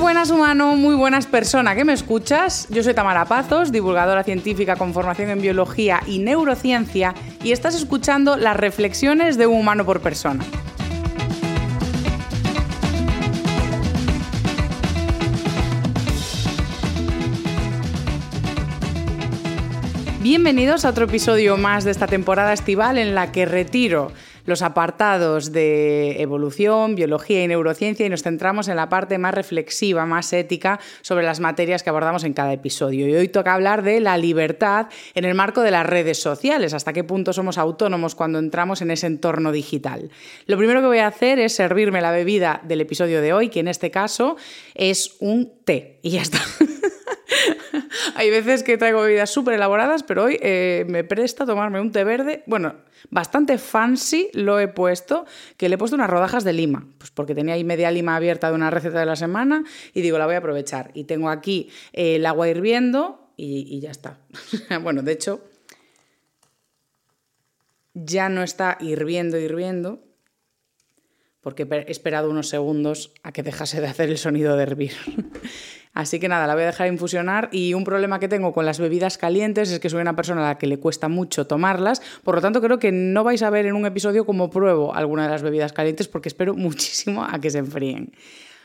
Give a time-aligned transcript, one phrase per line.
[0.00, 2.66] buenas humano, muy buenas persona que me escuchas.
[2.70, 7.14] Yo soy Tamara Pazos, divulgadora científica con formación en biología y neurociencia,
[7.44, 10.42] y estás escuchando las reflexiones de un humano por persona.
[20.22, 24.12] Bienvenidos a otro episodio más de esta temporada estival en la que retiro
[24.50, 30.04] los apartados de evolución, biología y neurociencia y nos centramos en la parte más reflexiva,
[30.04, 33.08] más ética sobre las materias que abordamos en cada episodio.
[33.08, 36.92] Y hoy toca hablar de la libertad en el marco de las redes sociales, hasta
[36.92, 40.10] qué punto somos autónomos cuando entramos en ese entorno digital.
[40.46, 43.60] Lo primero que voy a hacer es servirme la bebida del episodio de hoy, que
[43.60, 44.36] en este caso
[44.74, 45.98] es un té.
[46.02, 46.38] Y ya está.
[48.14, 52.04] Hay veces que traigo bebidas súper elaboradas, pero hoy eh, me presta tomarme un té
[52.04, 52.42] verde.
[52.46, 52.76] Bueno,
[53.10, 57.34] bastante fancy lo he puesto, que le he puesto unas rodajas de lima, pues porque
[57.34, 60.34] tenía ahí media lima abierta de una receta de la semana y digo, la voy
[60.34, 60.90] a aprovechar.
[60.94, 64.18] Y tengo aquí eh, el agua hirviendo y, y ya está.
[64.82, 65.42] bueno, de hecho,
[67.94, 70.00] ya no está hirviendo, hirviendo,
[71.40, 74.92] porque he esperado unos segundos a que dejase de hacer el sonido de hervir.
[75.92, 78.78] Así que nada, la voy a dejar infusionar y un problema que tengo con las
[78.78, 82.36] bebidas calientes es que soy una persona a la que le cuesta mucho tomarlas, por
[82.36, 85.30] lo tanto creo que no vais a ver en un episodio cómo pruebo alguna de
[85.30, 88.12] las bebidas calientes porque espero muchísimo a que se enfríen.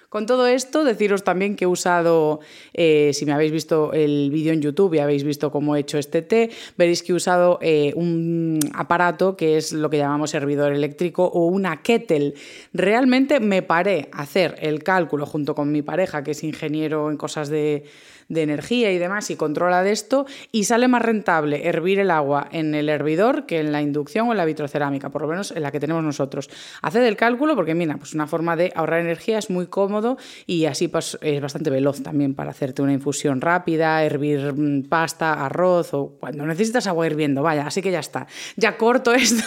[0.09, 2.39] Con todo esto, deciros también que he usado,
[2.73, 5.97] eh, si me habéis visto el vídeo en YouTube y habéis visto cómo he hecho
[5.97, 10.73] este té, veréis que he usado eh, un aparato que es lo que llamamos servidor
[10.73, 12.33] eléctrico o una kettle.
[12.73, 17.17] Realmente me paré a hacer el cálculo junto con mi pareja, que es ingeniero en
[17.17, 17.83] cosas de
[18.27, 22.47] de energía y demás y controla de esto y sale más rentable hervir el agua
[22.51, 25.61] en el hervidor que en la inducción o en la vitrocerámica, por lo menos en
[25.61, 26.49] la que tenemos nosotros.
[26.81, 30.65] Haced el cálculo porque mira, pues una forma de ahorrar energía es muy cómodo y
[30.65, 35.93] así pues, es bastante veloz también para hacerte una infusión rápida, hervir mm, pasta, arroz
[35.93, 38.27] o cuando necesitas agua hirviendo, vaya, así que ya está.
[38.55, 39.43] Ya corto esto.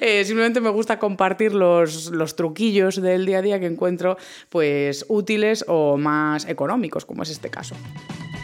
[0.00, 4.16] Eh, simplemente me gusta compartir los, los truquillos del día a día que encuentro
[4.48, 7.73] pues útiles o más económicos, como es este caso.
[7.74, 8.43] abraço.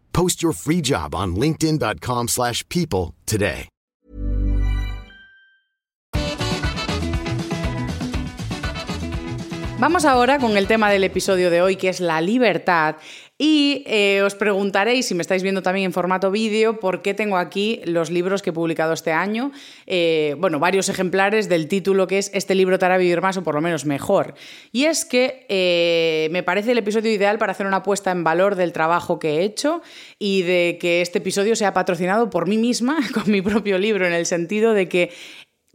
[0.13, 3.67] Post your free job on linkedin.com/people slash people today.
[9.79, 12.97] Vamos ahora con el tema del episodio de hoy, que es la libertad.
[13.43, 17.37] Y eh, os preguntaréis, si me estáis viendo también en formato vídeo, por qué tengo
[17.37, 19.51] aquí los libros que he publicado este año.
[19.87, 23.43] Eh, bueno, varios ejemplares del título que es Este libro te hará vivir más o
[23.43, 24.35] por lo menos mejor.
[24.71, 28.53] Y es que eh, me parece el episodio ideal para hacer una puesta en valor
[28.53, 29.81] del trabajo que he hecho
[30.19, 34.13] y de que este episodio sea patrocinado por mí misma con mi propio libro, en
[34.13, 35.09] el sentido de que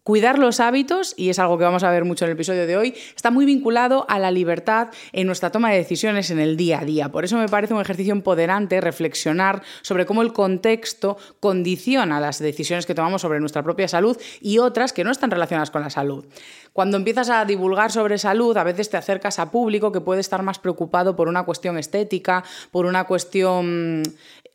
[0.06, 2.76] Cuidar los hábitos, y es algo que vamos a ver mucho en el episodio de
[2.76, 6.78] hoy, está muy vinculado a la libertad en nuestra toma de decisiones en el día
[6.78, 7.08] a día.
[7.08, 12.86] Por eso me parece un ejercicio empoderante reflexionar sobre cómo el contexto condiciona las decisiones
[12.86, 16.24] que tomamos sobre nuestra propia salud y otras que no están relacionadas con la salud.
[16.72, 20.40] Cuando empiezas a divulgar sobre salud, a veces te acercas a público que puede estar
[20.44, 24.04] más preocupado por una cuestión estética, por una cuestión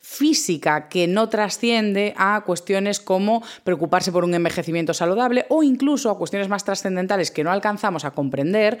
[0.02, 6.18] física que no trasciende a cuestiones como preocuparse por un envejecimiento saludable o incluso a
[6.18, 8.78] cuestiones más trascendentales que no alcanzamos a comprender,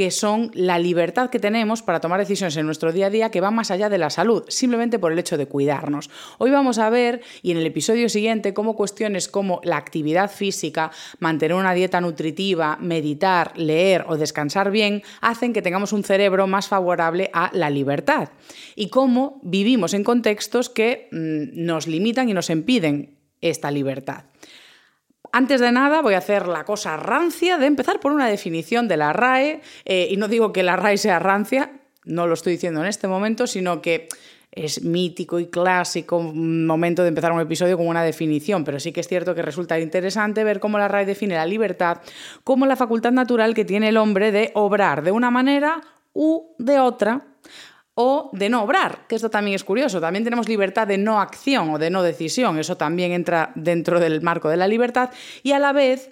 [0.00, 3.42] que son la libertad que tenemos para tomar decisiones en nuestro día a día que
[3.42, 6.08] van más allá de la salud, simplemente por el hecho de cuidarnos.
[6.38, 10.90] Hoy vamos a ver, y en el episodio siguiente, cómo cuestiones como la actividad física,
[11.18, 16.66] mantener una dieta nutritiva, meditar, leer o descansar bien, hacen que tengamos un cerebro más
[16.66, 18.30] favorable a la libertad.
[18.76, 24.29] Y cómo vivimos en contextos que mm, nos limitan y nos impiden esta libertad.
[25.32, 28.96] Antes de nada, voy a hacer la cosa rancia de empezar por una definición de
[28.96, 31.70] la RAE, eh, y no digo que la RAE sea rancia,
[32.04, 34.08] no lo estoy diciendo en este momento, sino que
[34.50, 39.00] es mítico y clásico momento de empezar un episodio con una definición, pero sí que
[39.00, 41.98] es cierto que resulta interesante ver cómo la RAE define la libertad
[42.42, 45.80] como la facultad natural que tiene el hombre de obrar de una manera
[46.12, 47.29] u de otra
[48.02, 50.00] o de no obrar, que esto también es curioso.
[50.00, 54.22] También tenemos libertad de no acción o de no decisión, eso también entra dentro del
[54.22, 55.10] marco de la libertad.
[55.42, 56.10] Y a la vez,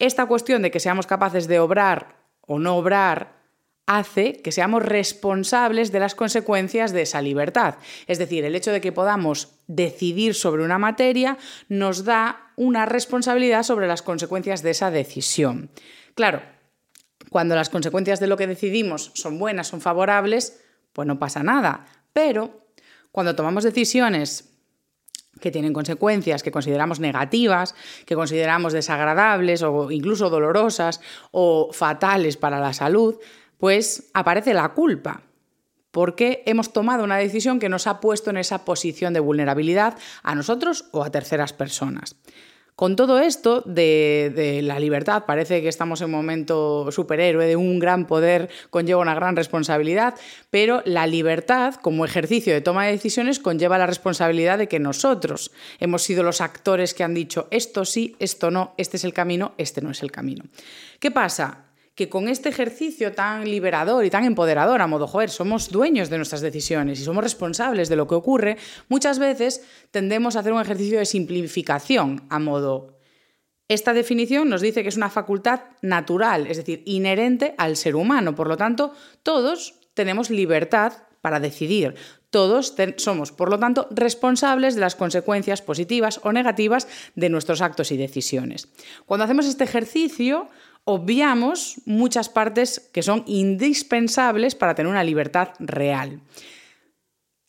[0.00, 3.44] esta cuestión de que seamos capaces de obrar o no obrar
[3.86, 7.76] hace que seamos responsables de las consecuencias de esa libertad.
[8.08, 11.38] Es decir, el hecho de que podamos decidir sobre una materia
[11.68, 15.70] nos da una responsabilidad sobre las consecuencias de esa decisión.
[16.14, 16.42] Claro,
[17.30, 20.63] cuando las consecuencias de lo que decidimos son buenas, son favorables,
[20.94, 21.84] pues no pasa nada.
[22.14, 22.68] Pero
[23.12, 24.50] cuando tomamos decisiones
[25.40, 27.74] que tienen consecuencias que consideramos negativas,
[28.06, 31.00] que consideramos desagradables o incluso dolorosas
[31.32, 33.16] o fatales para la salud,
[33.58, 35.22] pues aparece la culpa,
[35.90, 40.34] porque hemos tomado una decisión que nos ha puesto en esa posición de vulnerabilidad a
[40.34, 42.16] nosotros o a terceras personas.
[42.76, 47.78] Con todo esto de, la libertad, parece que estamos en un momento superhéroe, de un
[47.78, 50.14] gran poder conlleva una gran responsabilidad,
[50.50, 55.52] pero la libertad como ejercicio de toma de decisiones conlleva la responsabilidad de que nosotros
[55.78, 59.54] hemos sido los actores que han dicho esto sí, esto no, este es el camino,
[59.56, 60.44] este no es el camino.
[60.98, 61.63] ¿Qué pasa?
[61.94, 66.16] Que con este ejercicio tan liberador y tan empoderador, a modo, joder, somos dueños de
[66.16, 68.56] nuestras decisiones y somos responsables de lo que ocurre,
[68.88, 72.94] muchas veces tendemos a hacer un ejercicio de simplificación, a modo,
[73.68, 78.34] esta definición nos dice que es una facultad natural, es decir, inherente al ser humano.
[78.34, 78.92] Por lo tanto,
[79.22, 80.92] todos tenemos libertad
[81.22, 81.94] para decidir.
[82.28, 87.90] Todos somos, por lo tanto, responsables de las consecuencias positivas o negativas de nuestros actos
[87.92, 88.68] y decisiones.
[89.06, 90.48] Cuando hacemos este ejercicio,
[90.84, 96.20] obviamos muchas partes que son indispensables para tener una libertad real.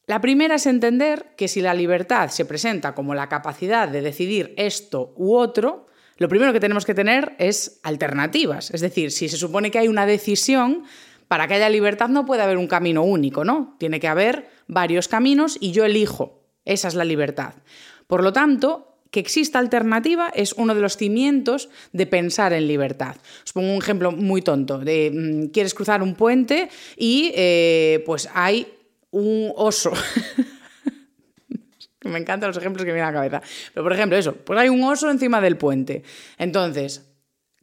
[0.07, 4.53] La primera es entender que si la libertad se presenta como la capacidad de decidir
[4.55, 5.87] esto u otro,
[6.17, 8.71] lo primero que tenemos que tener es alternativas.
[8.71, 10.83] Es decir, si se supone que hay una decisión,
[11.27, 13.75] para que haya libertad no puede haber un camino único, ¿no?
[13.79, 16.43] Tiene que haber varios caminos y yo elijo.
[16.65, 17.55] Esa es la libertad.
[18.07, 23.15] Por lo tanto, que exista alternativa es uno de los cimientos de pensar en libertad.
[23.45, 24.77] Os pongo un ejemplo muy tonto.
[24.77, 26.67] De, mm, quieres cruzar un puente
[26.97, 28.67] y eh, pues hay
[29.11, 29.93] un oso.
[32.03, 33.41] me encantan los ejemplos que me vienen a la cabeza.
[33.73, 36.03] Pero por ejemplo, eso, pues hay un oso encima del puente.
[36.37, 37.05] Entonces,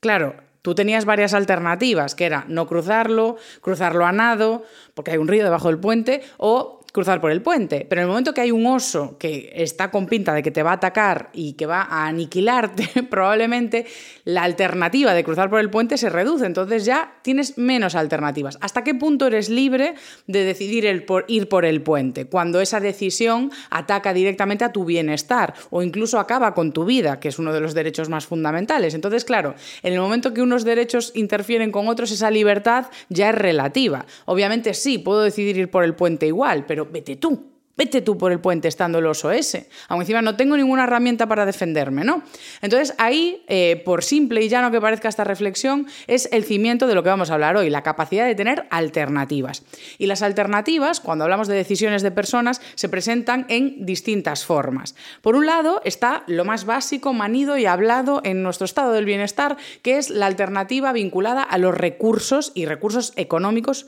[0.00, 5.28] claro, tú tenías varias alternativas, que era no cruzarlo, cruzarlo a nado, porque hay un
[5.28, 7.86] río debajo del puente, o cruzar por el puente.
[7.88, 10.62] Pero en el momento que hay un oso que está con pinta de que te
[10.62, 13.86] va a atacar y que va a aniquilarte, probablemente
[14.24, 16.44] la alternativa de cruzar por el puente se reduce.
[16.44, 18.58] Entonces ya tienes menos alternativas.
[18.60, 19.94] ¿Hasta qué punto eres libre
[20.26, 22.26] de decidir el por, ir por el puente?
[22.26, 27.28] Cuando esa decisión ataca directamente a tu bienestar o incluso acaba con tu vida, que
[27.28, 28.92] es uno de los derechos más fundamentales.
[28.94, 33.34] Entonces, claro, en el momento que unos derechos interfieren con otros, esa libertad ya es
[33.34, 34.04] relativa.
[34.26, 37.52] Obviamente sí, puedo decidir ir por el puente igual, pero vete tú.
[37.74, 39.70] Vete tú por el puente estando el oso ese.
[39.88, 42.22] Aún encima no tengo ninguna herramienta para defenderme, ¿no?
[42.60, 46.94] Entonces ahí, eh, por simple y llano que parezca esta reflexión, es el cimiento de
[46.94, 49.62] lo que vamos a hablar hoy, la capacidad de tener alternativas.
[49.96, 54.94] Y las alternativas, cuando hablamos de decisiones de personas, se presentan en distintas formas.
[55.22, 59.56] Por un lado está lo más básico, manido y hablado en nuestro estado del bienestar,
[59.80, 63.86] que es la alternativa vinculada a los recursos y recursos económicos.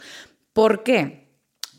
[0.54, 1.28] ¿Por qué?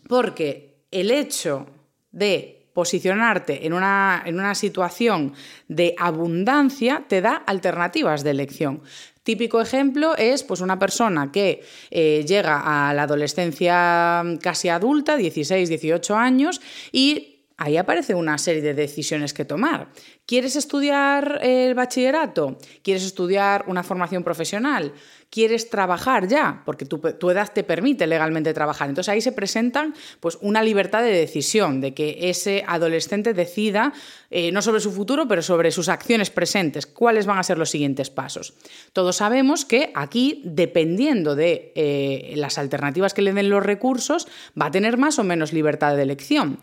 [0.08, 1.68] Porque el hecho
[2.12, 5.34] de posicionarte en una, en una situación
[5.70, 8.82] de abundancia te da alternativas de elección.
[9.24, 15.68] Típico ejemplo es pues, una persona que eh, llega a la adolescencia casi adulta, 16,
[15.68, 16.62] 18 años,
[16.92, 19.88] y ahí aparece una serie de decisiones que tomar.
[20.28, 22.60] ¿Quieres estudiar el bachillerato?
[22.84, 24.94] ¿Quieres estudiar una formación profesional?
[25.36, 26.62] ¿Quieres trabajar ya?
[26.64, 28.88] Porque tu, edad te permite legalmente trabajar.
[28.88, 33.92] Entonces ahí se presentan pues, una libertad de decisión, de que ese adolescente decida
[34.32, 37.70] eh, no sobre su futuro, pero sobre sus acciones presentes, cuáles van a ser los
[37.70, 38.54] siguientes pasos.
[38.94, 44.68] Todos sabemos que aquí, dependiendo de eh, las alternativas que le den los recursos, va
[44.68, 46.60] a tener más o menos libertad de elección.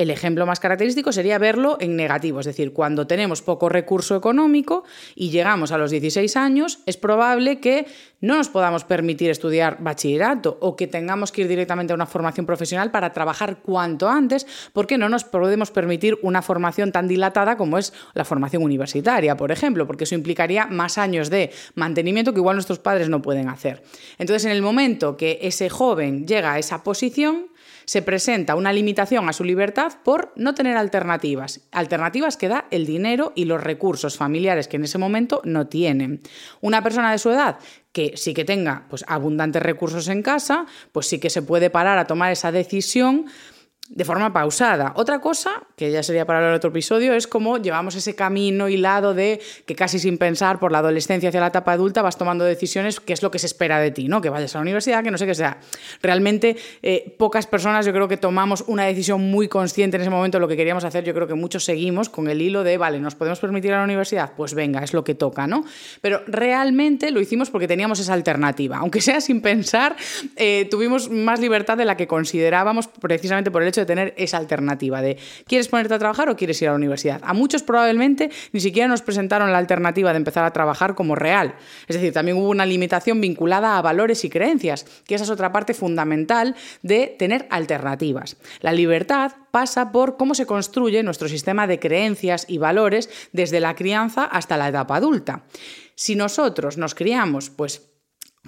[0.00, 4.82] El ejemplo más característico sería verlo en negativo, es decir, cuando tenemos poco recurso económico
[5.14, 7.84] y llegamos a los 16 años, es probable que
[8.22, 12.46] no nos podamos permitir estudiar bachillerato o que tengamos que ir directamente a una formación
[12.46, 17.76] profesional para trabajar cuanto antes, porque no nos podemos permitir una formación tan dilatada como
[17.76, 22.56] es la formación universitaria, por ejemplo, porque eso implicaría más años de mantenimiento que igual
[22.56, 23.82] nuestros padres no pueden hacer.
[24.16, 27.50] Entonces, en el momento que ese joven llega a esa posición,
[27.90, 31.62] se presenta una limitación a su libertad por no tener alternativas.
[31.72, 36.20] Alternativas que da el dinero y los recursos familiares que en ese momento no tienen.
[36.60, 37.58] Una persona de su edad
[37.90, 41.98] que sí que tenga pues, abundantes recursos en casa, pues sí que se puede parar
[41.98, 43.26] a tomar esa decisión
[43.90, 44.92] de forma pausada.
[44.94, 49.14] Otra cosa, que ya sería para hablar otro episodio, es cómo llevamos ese camino hilado
[49.14, 53.00] de que casi sin pensar por la adolescencia hacia la etapa adulta vas tomando decisiones,
[53.00, 54.20] que es lo que se espera de ti, ¿no?
[54.20, 55.58] Que vayas a la universidad, que no sé qué sea.
[56.02, 60.38] Realmente eh, pocas personas yo creo que tomamos una decisión muy consciente en ese momento
[60.38, 61.02] de lo que queríamos hacer.
[61.02, 63.84] Yo creo que muchos seguimos con el hilo de, vale, ¿nos podemos permitir a la
[63.84, 64.34] universidad?
[64.36, 65.64] Pues venga, es lo que toca, ¿no?
[66.00, 68.78] Pero realmente lo hicimos porque teníamos esa alternativa.
[68.78, 69.96] Aunque sea sin pensar,
[70.36, 74.36] eh, tuvimos más libertad de la que considerábamos precisamente por el hecho de tener esa
[74.36, 77.20] alternativa de ¿quieres ponerte a trabajar o quieres ir a la universidad?
[77.24, 81.54] A muchos probablemente ni siquiera nos presentaron la alternativa de empezar a trabajar como real.
[81.88, 85.52] Es decir, también hubo una limitación vinculada a valores y creencias, que esa es otra
[85.52, 88.36] parte fundamental de tener alternativas.
[88.60, 93.74] La libertad pasa por cómo se construye nuestro sistema de creencias y valores desde la
[93.74, 95.44] crianza hasta la etapa adulta.
[95.94, 97.89] Si nosotros nos criamos, pues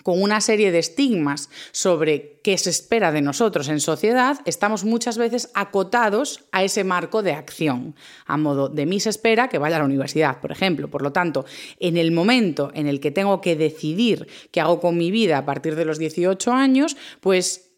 [0.03, 5.19] con una serie de estigmas sobre qué se espera de nosotros en sociedad, estamos muchas
[5.19, 7.95] veces acotados a ese marco de acción,
[8.27, 10.89] a modo de mí se espera que vaya a la universidad, por ejemplo.
[10.89, 11.45] Por lo tanto,
[11.79, 15.45] en el momento en el que tengo que decidir qué hago con mi vida a
[15.45, 17.73] partir de los 18 años, pues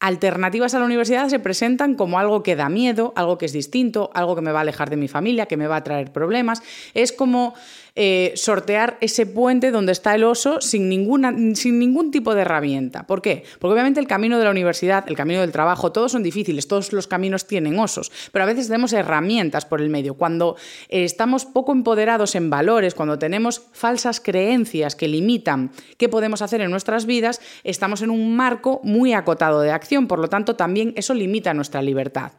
[0.00, 4.10] alternativas a la universidad se presentan como algo que da miedo, algo que es distinto,
[4.14, 6.62] algo que me va a alejar de mi familia, que me va a traer problemas.
[6.94, 7.54] Es como
[7.94, 13.06] eh, sortear ese puente donde está el oso sin, ninguna, sin ningún tipo de herramienta.
[13.06, 13.44] ¿Por qué?
[13.58, 16.92] Porque obviamente el camino de la universidad, el camino del trabajo, todos son difíciles, todos
[16.92, 20.14] los caminos tienen osos, pero a veces tenemos herramientas por el medio.
[20.14, 20.56] Cuando
[20.88, 26.60] eh, estamos poco empoderados en valores, cuando tenemos falsas creencias que limitan qué podemos hacer
[26.60, 30.92] en nuestras vidas, estamos en un marco muy acotado de acción, por lo tanto también
[30.96, 32.32] eso limita nuestra libertad.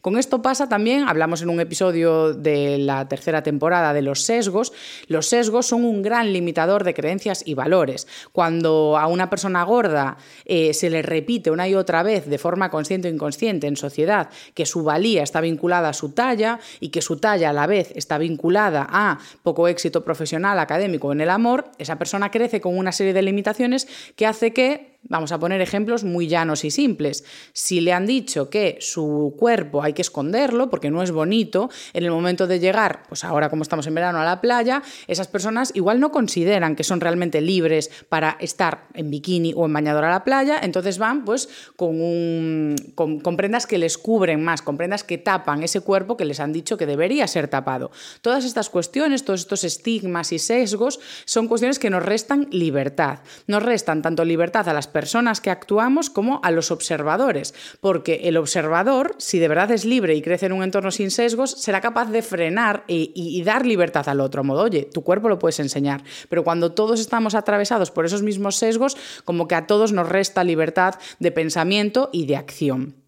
[0.00, 4.72] Con esto pasa también, hablamos en un episodio de la tercera temporada de los sesgos,
[5.06, 8.06] los sesgos son un gran limitador de creencias y valores.
[8.32, 12.70] Cuando a una persona gorda eh, se le repite una y otra vez de forma
[12.70, 17.02] consciente o inconsciente en sociedad que su valía está vinculada a su talla y que
[17.02, 21.70] su talla a la vez está vinculada a poco éxito profesional, académico en el amor,
[21.78, 26.04] esa persona crece con una serie de limitaciones que hace que Vamos a poner ejemplos
[26.04, 27.24] muy llanos y simples.
[27.54, 32.04] Si le han dicho que su cuerpo hay que esconderlo porque no es bonito, en
[32.04, 35.70] el momento de llegar, pues ahora como estamos en verano a la playa, esas personas
[35.74, 40.10] igual no consideran que son realmente libres para estar en bikini o en bañador a
[40.10, 45.04] la playa, entonces van pues con, un, con, prendas que les cubren más, con prendas
[45.04, 47.92] que tapan ese cuerpo que les han dicho que debería ser tapado.
[48.20, 53.20] Todas estas cuestiones, todos estos estigmas y sesgos son cuestiones que nos restan libertad.
[53.46, 58.36] Nos restan tanto libertad a las personas que actuamos como a los observadores, porque el
[58.36, 62.10] observador, si de verdad es libre y crece en un entorno sin sesgos, será capaz
[62.10, 64.44] de frenar y, dar libertad al otro.
[64.44, 68.56] modo, oye, tu cuerpo lo puedes enseñar, pero cuando todos estamos atravesados por esos mismos
[68.56, 73.07] sesgos, como que a todos nos resta libertad de pensamiento y de acción.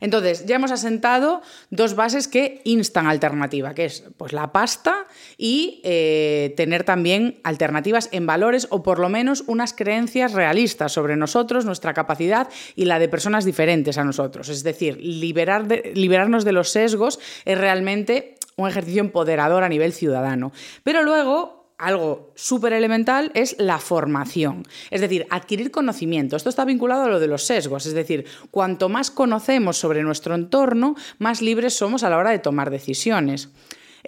[0.00, 5.80] Entonces, ya hemos asentado dos bases que instan alternativa, que es pues, la pasta y
[5.84, 11.64] eh, tener también alternativas en valores o por lo menos unas creencias realistas sobre nosotros,
[11.64, 14.48] nuestra capacidad y la de personas diferentes a nosotros.
[14.48, 20.52] Es decir, liberar liberarnos de los sesgos es realmente un ejercicio empoderador a nivel ciudadano.
[20.82, 26.36] Pero luego algo súper elemental es la formación, es decir, adquirir conocimiento.
[26.36, 30.34] Esto está vinculado a lo de los sesgos, es decir, cuanto más conocemos sobre nuestro
[30.34, 33.50] entorno, más libres somos a la hora de tomar decisiones.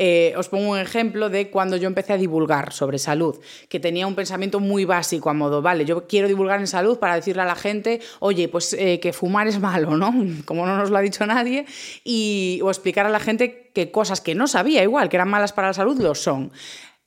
[0.01, 3.37] Eh, os pongo un ejemplo de cuando yo empecé a divulgar sobre salud,
[3.69, 7.17] que tenía un pensamiento muy básico a modo, vale, yo quiero divulgar en salud para
[7.17, 10.15] decirle a la gente, oye, pues eh, que fumar es malo, ¿no?
[10.45, 11.67] Como no nos lo ha dicho nadie,
[12.05, 15.53] y, o explicar a la gente que cosas que no sabía igual, que eran malas
[15.53, 16.53] para la salud, lo son.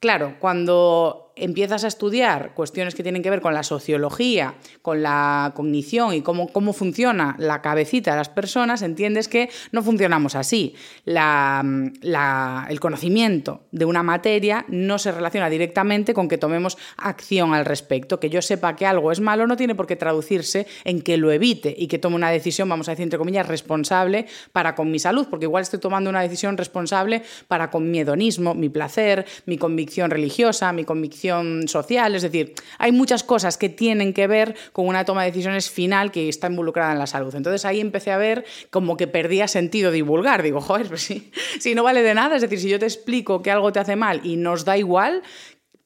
[0.02, 5.54] Claro, cuando empiezas a estudiar cuestiones que tienen que ver con la sociología, con la
[5.56, 10.76] cognición y cómo, cómo funciona la cabecita de las personas, entiendes que no funcionamos así.
[11.06, 18.20] el conocimiento de una materia no se relaciona directamente con que tomemos acción al respecto.
[18.20, 21.32] Que yo sepa que algo es malo no tiene por qué traducirse en que lo
[21.32, 25.00] evite y que tome una decisión, vamos a decir entre comillas, responsable para con mi
[25.00, 29.58] salud, porque igual estoy tomando una decisión responsable para con mi hedonismo, mi placer, mi
[29.58, 31.21] convicción religiosa, mi convicción
[31.68, 35.70] social, es decir, hay muchas cosas que tienen que ver con una toma de decisiones
[35.70, 37.34] final que está involucrada en la salud.
[37.36, 40.44] Entonces ahí empecé a ver como que perdía sentido divulgar.
[40.44, 43.42] Digo, joder, pues sí, si no vale de nada, es decir, si yo te explico
[43.42, 45.22] que algo te hace mal y nos da igual,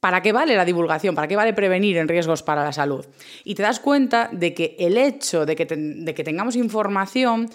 [0.06, 1.16] ¿Para qué vale la divulgación?
[1.16, 3.08] ¿Para qué vale prevenir en riesgos para la salud?
[3.44, 7.50] Y te das cuenta de que el hecho de que, de que tengamos información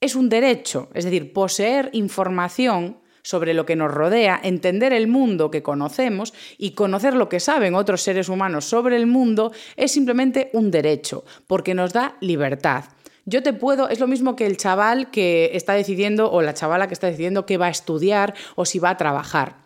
[0.00, 3.00] es un derecho, es decir, poseer información
[3.30, 7.76] sobre lo que nos rodea, entender el mundo que conocemos y conocer lo que saben
[7.76, 12.86] otros seres humanos sobre el mundo es simplemente un derecho, porque nos da libertad.
[13.26, 16.88] Yo te puedo, es lo mismo que el chaval que está decidiendo o la chavala
[16.88, 19.58] que está decidiendo qué va a estudiar o si va a trabajar.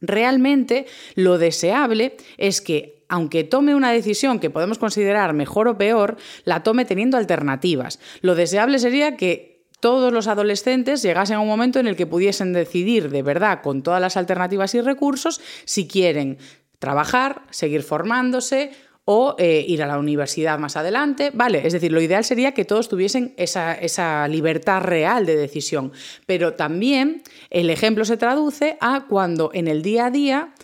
[0.00, 0.86] Realmente
[1.16, 6.62] lo deseable es que aunque tome una decisión que podemos considerar mejor o peor, la
[6.62, 8.00] tome teniendo alternativas.
[8.20, 12.52] Lo deseable sería que todos los adolescentes llegasen a un momento en el que pudiesen
[12.52, 16.38] decidir de verdad, con todas las alternativas y recursos, si quieren
[16.78, 18.72] trabajar, seguir formándose
[19.04, 21.30] o eh, ir a la universidad más adelante.
[21.32, 25.92] Vale, es decir, lo ideal sería que todos tuviesen esa, esa, libertad real de decisión.
[26.26, 30.54] Pero también el ejemplo se traduce a cuando en el día a día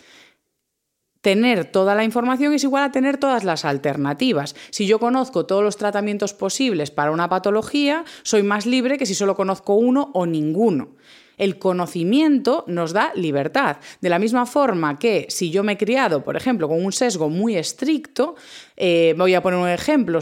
[1.23, 4.55] tener toda la información es igual a tener todas las alternativas.
[4.71, 9.15] Si yo conozco todos los tratamientos posibles para una patología, soy más libre que si
[9.15, 10.89] solo conozco uno o ninguno.
[11.37, 13.77] El conocimiento nos da libertad.
[14.01, 17.29] De la misma forma que si yo me he criado, por ejemplo, con un sesgo
[17.29, 18.35] muy estricto,
[18.75, 20.19] eh, voy a poner un ejemplo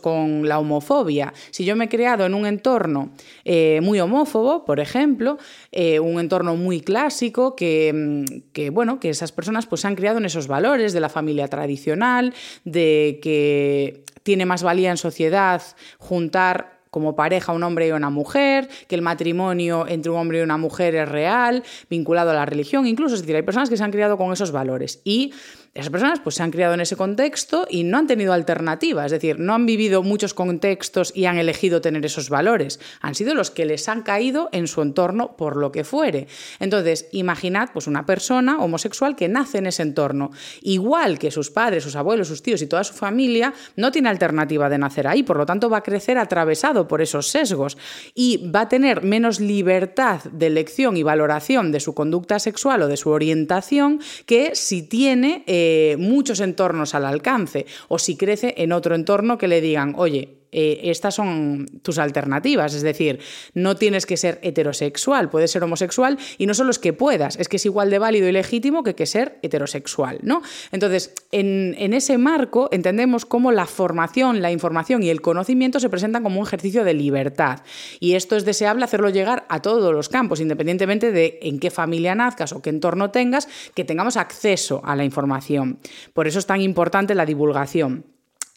[0.00, 1.32] con la homofobia.
[1.50, 3.10] Si yo me he criado en un entorno
[3.44, 5.38] eh, muy homófobo, por ejemplo,
[5.72, 10.18] eh, un entorno muy clásico, mm, que, bueno, que esas personas pues, se han criado
[10.18, 12.34] en esos valores de la familia tradicional,
[12.64, 15.62] de que tiene más valía en sociedad
[15.98, 20.42] juntar como pareja un hombre y una mujer, que el matrimonio entre un hombre y
[20.42, 23.82] una mujer es real, vinculado a la religión, incluso, es decir, hay personas que se
[23.82, 25.00] han criado con esos valores.
[25.02, 25.32] Y
[25.74, 29.10] esas personas pues, se han criado en ese contexto y no han tenido alternativa, es
[29.10, 33.50] decir, no han vivido muchos contextos y han elegido tener esos valores, han sido los
[33.50, 36.28] que les han caído en su entorno por lo que fuere.
[36.60, 40.30] Entonces, imaginad pues, una persona homosexual que nace en ese entorno,
[40.62, 44.68] igual que sus padres, sus abuelos, sus tíos y toda su familia, no tiene alternativa
[44.68, 47.76] de nacer ahí, por lo tanto va a crecer atravesado por esos sesgos
[48.14, 52.86] y va a tener menos libertad de elección y valoración de su conducta sexual o
[52.86, 55.42] de su orientación que si tiene...
[55.48, 59.94] Eh, eh, muchos entornos al alcance o si crece en otro entorno que le digan,
[59.96, 62.74] oye, eh, estas son tus alternativas.
[62.74, 63.18] Es decir,
[63.52, 67.48] no tienes que ser heterosexual, puedes ser homosexual y no solo es que puedas, es
[67.48, 70.20] que es igual de válido y legítimo que ser heterosexual.
[70.22, 70.42] ¿no?
[70.72, 75.90] Entonces, en, en ese marco entendemos cómo la formación, la información y el conocimiento se
[75.90, 77.60] presentan como un ejercicio de libertad.
[77.98, 82.14] Y esto es deseable hacerlo llegar a todos los campos, independientemente de en qué familia
[82.14, 85.80] nazcas o qué entorno tengas, que tengamos acceso a la información.
[86.12, 88.06] Por eso es tan importante la divulgación.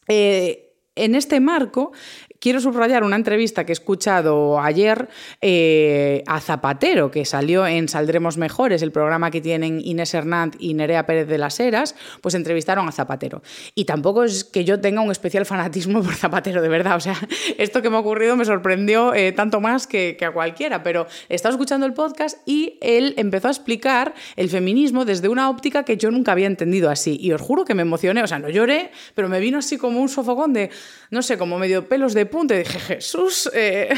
[0.07, 0.66] Eh,
[0.97, 1.91] en este marco,
[2.39, 5.10] quiero subrayar una entrevista que he escuchado ayer
[5.41, 10.73] eh, a Zapatero, que salió en Saldremos Mejores, el programa que tienen Inés Hernández y
[10.73, 13.41] Nerea Pérez de las Heras, pues entrevistaron a Zapatero.
[13.76, 16.95] Y tampoco es que yo tenga un especial fanatismo por Zapatero, de verdad.
[16.95, 17.15] O sea,
[17.58, 21.36] esto que me ha ocurrido me sorprendió eh, tanto más que, a cualquiera, pero he
[21.36, 25.97] estado escuchando el podcast y él empezó a explicar el feminismo desde una óptica que
[25.97, 27.17] yo nunca había entendido así.
[27.19, 30.00] Y os juro que me emocioné, o sea, no lloré, pero me vino así como
[30.02, 30.69] un sofocón de,
[31.10, 33.89] no sé, como medio pelos de punto y dije, Jesús, eh,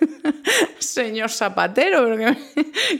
[0.78, 2.16] señor Zapatero,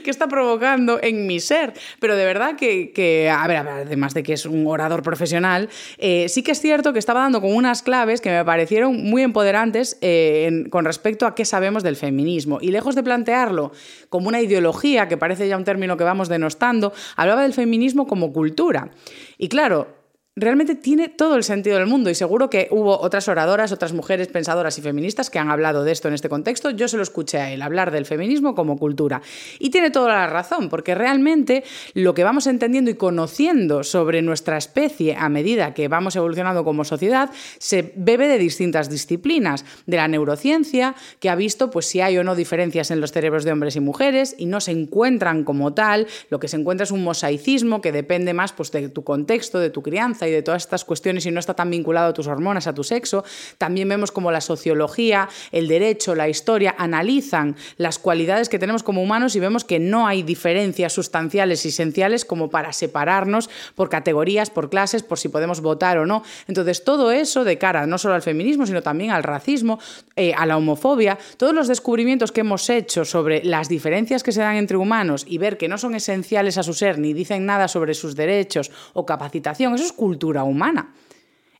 [0.03, 1.73] ¿qué está provocando en mi ser?
[1.99, 6.43] Pero de verdad que, a, ver, además de que es un orador profesional, eh, sí
[6.43, 10.65] que es cierto que estaba dando con unas claves que me parecieron muy empoderantes eh,
[10.69, 12.59] con respecto a qué sabemos del feminismo.
[12.61, 13.71] Y lejos de plantearlo
[14.09, 18.33] como una ideología, que parece ya un término que vamos denostando, hablaba del feminismo como
[18.33, 18.91] cultura.
[19.37, 19.96] Y claro,
[20.37, 24.27] realmente tiene todo el sentido del mundo y seguro que hubo otras oradoras, otras mujeres
[24.27, 26.69] pensadoras y feministas que han hablado de esto en este contexto.
[26.69, 29.23] Yo se lo escuché a él hablar del feminismo como cultura.
[29.57, 31.63] Y tiene toda la razón, porque realmente
[31.95, 36.83] lo que vamos entendiendo y conociendo sobre nuestra especie a medida que vamos evolucionando como
[36.83, 42.15] sociedad se bebe de distintas disciplinas, de la neurociencia, que ha visto pues si hay
[42.19, 45.73] o no diferencias en los cerebros de hombres y mujeres y no se encuentran como
[45.73, 49.57] tal, lo que se encuentra es un mosaicismo que depende más pues de tu contexto,
[49.57, 52.27] de tu crianza y de todas estas cuestiones y no está tan vinculado a tus
[52.27, 53.23] hormonas, a tu sexo.
[53.57, 59.01] También vemos como la sociología, el derecho, la historia analizan las cualidades que tenemos como
[59.01, 64.49] humanos y vemos que no hay diferencias sustanciales y esenciales como para separarnos por categorías,
[64.49, 66.23] por clases, por si podemos votar o no.
[66.47, 69.79] Entonces, todo eso de cara no solo al feminismo, sino también al racismo,
[70.15, 74.41] eh, a la homofobia, todos los descubrimientos que hemos hecho sobre las diferencias que se
[74.41, 77.67] dan entre humanos y ver que no son esenciales a su ser ni dicen nada
[77.67, 80.87] sobre sus derechos o capacitación, eso es cultura cultura humana.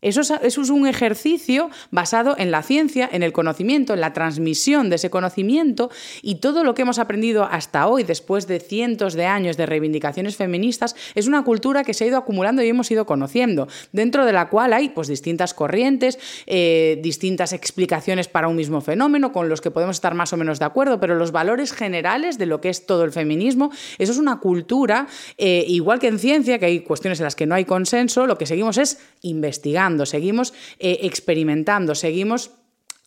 [0.01, 4.97] Eso es, un ejercicio basado en la ciencia, en el conocimiento, en la transmisión de
[4.97, 5.89] ese conocimiento
[6.21, 10.35] y todo lo que hemos aprendido hasta hoy, después de cientos de años de reivindicaciones
[10.35, 14.33] feministas, es una cultura que se ha ido acumulando y hemos ido conociendo, dentro de
[14.33, 19.61] la cual hay pues, distintas corrientes, eh, distintas explicaciones para un mismo fenómeno, con los
[19.61, 22.69] que podemos estar más o menos de acuerdo, pero los valores generales de lo que
[22.69, 25.07] es todo el feminismo, eso es una cultura,
[25.37, 28.37] eh, igual que en ciencia, que hay cuestiones en las que no hay consenso, lo
[28.37, 32.51] que seguimos es investigando seguimos eh, experimentando, seguimos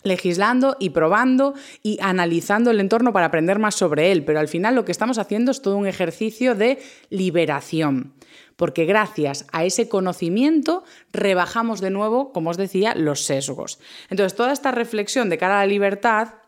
[0.03, 4.75] legislando y probando y analizando el entorno para aprender más sobre él, pero al final
[4.75, 6.79] lo que estamos haciendo es todo un ejercicio de
[7.11, 8.15] liberación,
[8.57, 13.79] porque gracias a ese conocimiento rebajamos de nuevo, como os decía, los sesgos.
[14.09, 16.40] Entonces, toda esta reflexión de cara a la libertad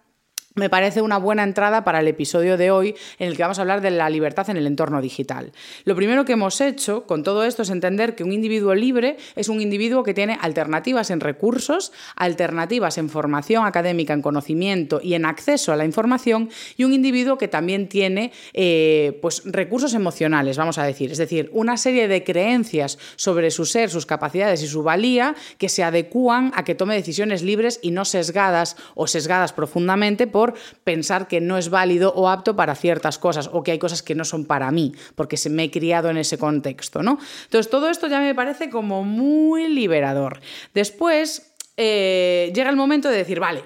[0.54, 3.62] me parece una buena entrada para el episodio de hoy en el que vamos a
[3.62, 5.52] hablar de la libertad en el entorno digital.
[5.84, 9.48] Lo primero que hemos hecho con todo esto es entender que un individuo libre es
[9.48, 15.24] un individuo que tiene alternativas en recursos, alternativas en formación académica, en conocimiento y en
[15.24, 20.78] acceso a la información y un individuo que también tiene eh, pues, recursos emocionales, vamos
[20.78, 24.82] a decir, es decir, una serie de creencias sobre su ser, sus capacidades y su
[24.82, 30.26] valía que se adecúan a que tome decisiones libres y no sesgadas o sesgadas profundamente
[30.26, 30.41] por
[30.84, 34.14] pensar que no es válido o apto para ciertas cosas o que hay cosas que
[34.14, 37.18] no son para mí, porque se me he criado en ese contexto, ¿no?
[37.44, 40.40] Entonces, todo esto ya me parece como muy liberador.
[40.74, 43.62] Después eh, llega el momento de decir, vale,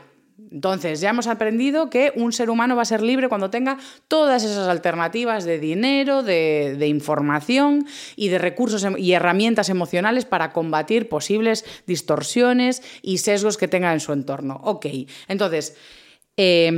[0.51, 4.45] entonces, ya hemos aprendido que un ser humano va a ser libre cuando tenga todas
[4.45, 7.87] esas alternativas de dinero, de, de, información
[8.17, 13.93] y de recursos em, y herramientas emocionales para combatir posibles distorsiones y sesgos que tenga
[13.93, 14.61] en su entorno.
[14.63, 14.87] Ok,
[15.27, 15.77] entonces,
[16.37, 16.71] eh,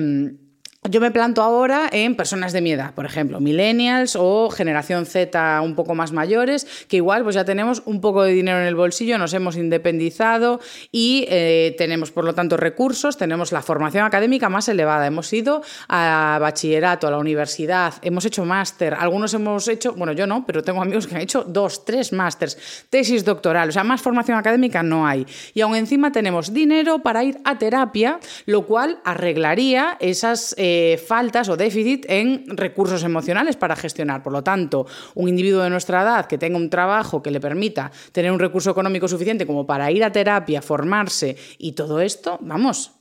[0.84, 5.60] yo me planto ahora en personas de mi edad, por ejemplo, millennials o generación Z
[5.60, 8.76] un poco más mayores, que igual pues ya tenemos un poco de dinero en el
[8.76, 10.60] bolsillo, nos hemos independizado
[10.92, 15.62] y eh, tenemos por lo tanto recursos, tenemos la formación académica más elevada, hemos ido
[15.88, 20.62] a bachillerato, a la universidad, hemos hecho máster, algunos hemos hecho, bueno yo no, pero
[20.62, 24.82] tengo amigos que han hecho dos, tres másters, tesis doctoral, o sea, más formación académica
[24.84, 25.26] no hay.
[25.54, 30.54] Y aún encima tenemos dinero para ir a terapia, lo cual arreglaría esas...
[30.68, 34.20] Eh, faltas o déficit en recursos emocionales para gestionar.
[34.20, 34.85] Por lo tanto,
[35.16, 38.68] un individuo de nuestra edad que tenga un trabajo que le permita tener un recurso
[38.70, 42.92] económico suficiente como para ir a terapia, formarse y todo esto, vamos,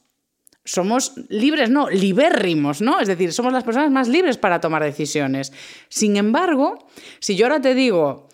[0.63, 3.01] somos libres, no, libérrimos, ¿no?
[3.01, 5.51] Es decir, somos las personas más libres para tomar decisiones.
[5.89, 6.87] Sin embargo,
[7.19, 8.29] si yo ahora te digo,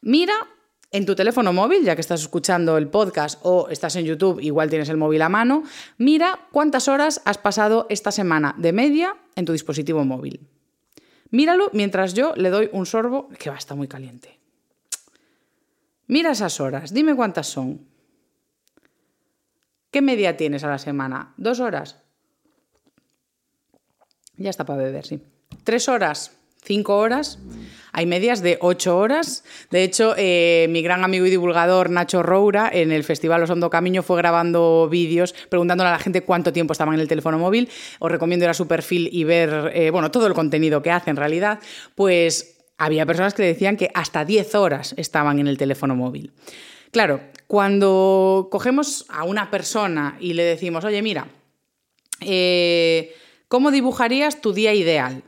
[0.00, 0.32] mira,
[0.92, 4.68] en tu teléfono móvil, ya que estás escuchando el podcast o estás en YouTube, igual
[4.70, 5.62] tienes el móvil a mano,
[5.98, 10.40] mira cuántas horas has pasado esta semana de media en tu dispositivo móvil.
[11.30, 14.40] Míralo mientras yo le doy un sorbo que va, está muy caliente.
[16.08, 17.86] Mira esas horas, dime cuántas son.
[19.92, 21.34] ¿Qué media tienes a la semana?
[21.36, 21.98] ¿Dos horas?
[24.36, 25.22] Ya está para beber, sí.
[25.62, 26.36] ¿Tres horas?
[26.62, 27.38] ¿Cinco horas?
[27.92, 29.44] Hay medias de ocho horas.
[29.70, 34.02] De hecho, eh, mi gran amigo y divulgador Nacho Roura en el Festival Osondo Camino
[34.02, 37.68] fue grabando vídeos preguntándole a la gente cuánto tiempo estaban en el teléfono móvil.
[37.98, 41.10] Os recomiendo ir a su perfil y ver eh, bueno, todo el contenido que hace
[41.10, 41.60] en realidad.
[41.94, 46.32] Pues había personas que decían que hasta 10 horas estaban en el teléfono móvil.
[46.90, 51.28] Claro, cuando cogemos a una persona y le decimos, oye, mira,
[52.20, 53.14] eh,
[53.48, 55.22] ¿cómo dibujarías tu día ideal?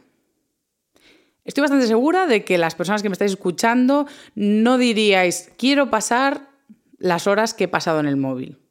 [1.45, 6.49] Estoy bastante segura de que las personas que me estáis escuchando no diríais, quiero pasar
[6.99, 8.62] las horas que he pasado en el móvil.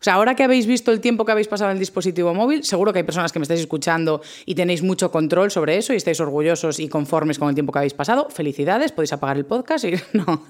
[0.00, 2.64] O sea, ahora que habéis visto el tiempo que habéis pasado en el dispositivo móvil,
[2.64, 5.96] seguro que hay personas que me estáis escuchando y tenéis mucho control sobre eso y
[5.96, 8.28] estáis orgullosos y conformes con el tiempo que habéis pasado.
[8.30, 10.46] Felicidades, podéis apagar el podcast y no.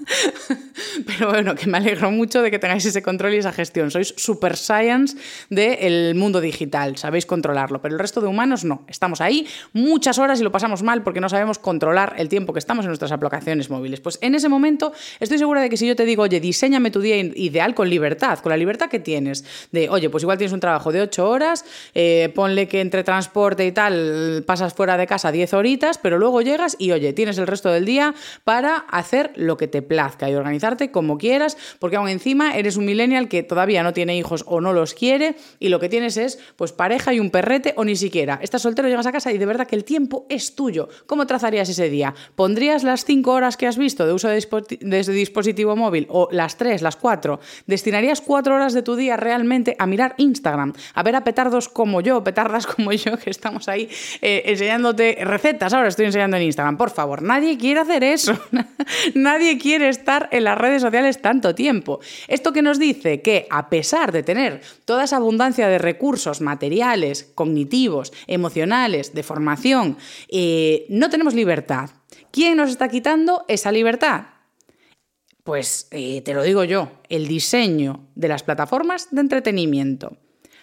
[1.05, 3.91] Pero bueno, que me alegro mucho de que tengáis ese control y esa gestión.
[3.91, 5.17] Sois super science
[5.49, 8.83] del mundo digital, sabéis controlarlo, pero el resto de humanos no.
[8.87, 12.59] Estamos ahí muchas horas y lo pasamos mal porque no sabemos controlar el tiempo que
[12.59, 14.01] estamos en nuestras aplicaciones móviles.
[14.01, 17.01] Pues en ese momento estoy segura de que si yo te digo, oye, diseñame tu
[17.01, 20.59] día ideal con libertad, con la libertad que tienes, de, oye, pues igual tienes un
[20.59, 25.31] trabajo de 8 horas, eh, ponle que entre transporte y tal pasas fuera de casa
[25.31, 29.57] 10 horitas, pero luego llegas y, oye, tienes el resto del día para hacer lo
[29.57, 33.83] que te plazca y organizarte como quieras, porque aún encima eres un millennial que todavía
[33.83, 37.19] no tiene hijos o no los quiere y lo que tienes es, pues, pareja y
[37.19, 38.39] un perrete o ni siquiera.
[38.41, 40.89] Estás soltero, llegas a casa y de verdad que el tiempo es tuyo.
[41.05, 42.13] ¿Cómo trazarías ese día?
[42.35, 46.81] ¿Pondrías las 5 horas que has visto de uso de, dispositivo móvil o las 3,
[46.81, 47.39] las 4?
[47.65, 51.99] ¿Destinarías 4 horas de tu día realmente a mirar Instagram, a ver a petardos como
[51.99, 53.89] yo, petardas como yo, que estamos ahí
[54.21, 55.73] eh, enseñándote recetas.
[55.73, 56.77] Ahora estoy enseñando en Instagram.
[56.77, 58.39] Por favor, nadie quiere hacer eso.
[59.15, 61.99] nadie quiere estar en las redes sociales tanto tiempo.
[62.29, 67.29] Esto que nos dice que a pesar de tener toda esa abundancia de recursos materiales,
[67.35, 69.97] cognitivos, emocionales, de formación,
[70.29, 71.89] eh, no tenemos libertad.
[72.31, 74.36] ¿Quién nos está quitando esa libertad?
[75.47, 80.17] Pues eh, te lo digo yo, el diseño de las plataformas de entretenimiento.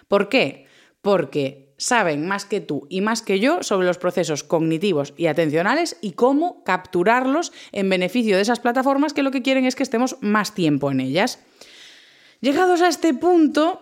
[0.09, 0.67] ¿Por qué?
[1.01, 5.97] Porque saben más que tú y más que yo sobre los procesos cognitivos y atencionales
[6.03, 10.19] y cómo capturarlos en beneficio de esas plataformas que lo que quieren es que estemos
[10.21, 11.39] más tiempo en ellas.
[12.43, 13.81] Llegados a este punto,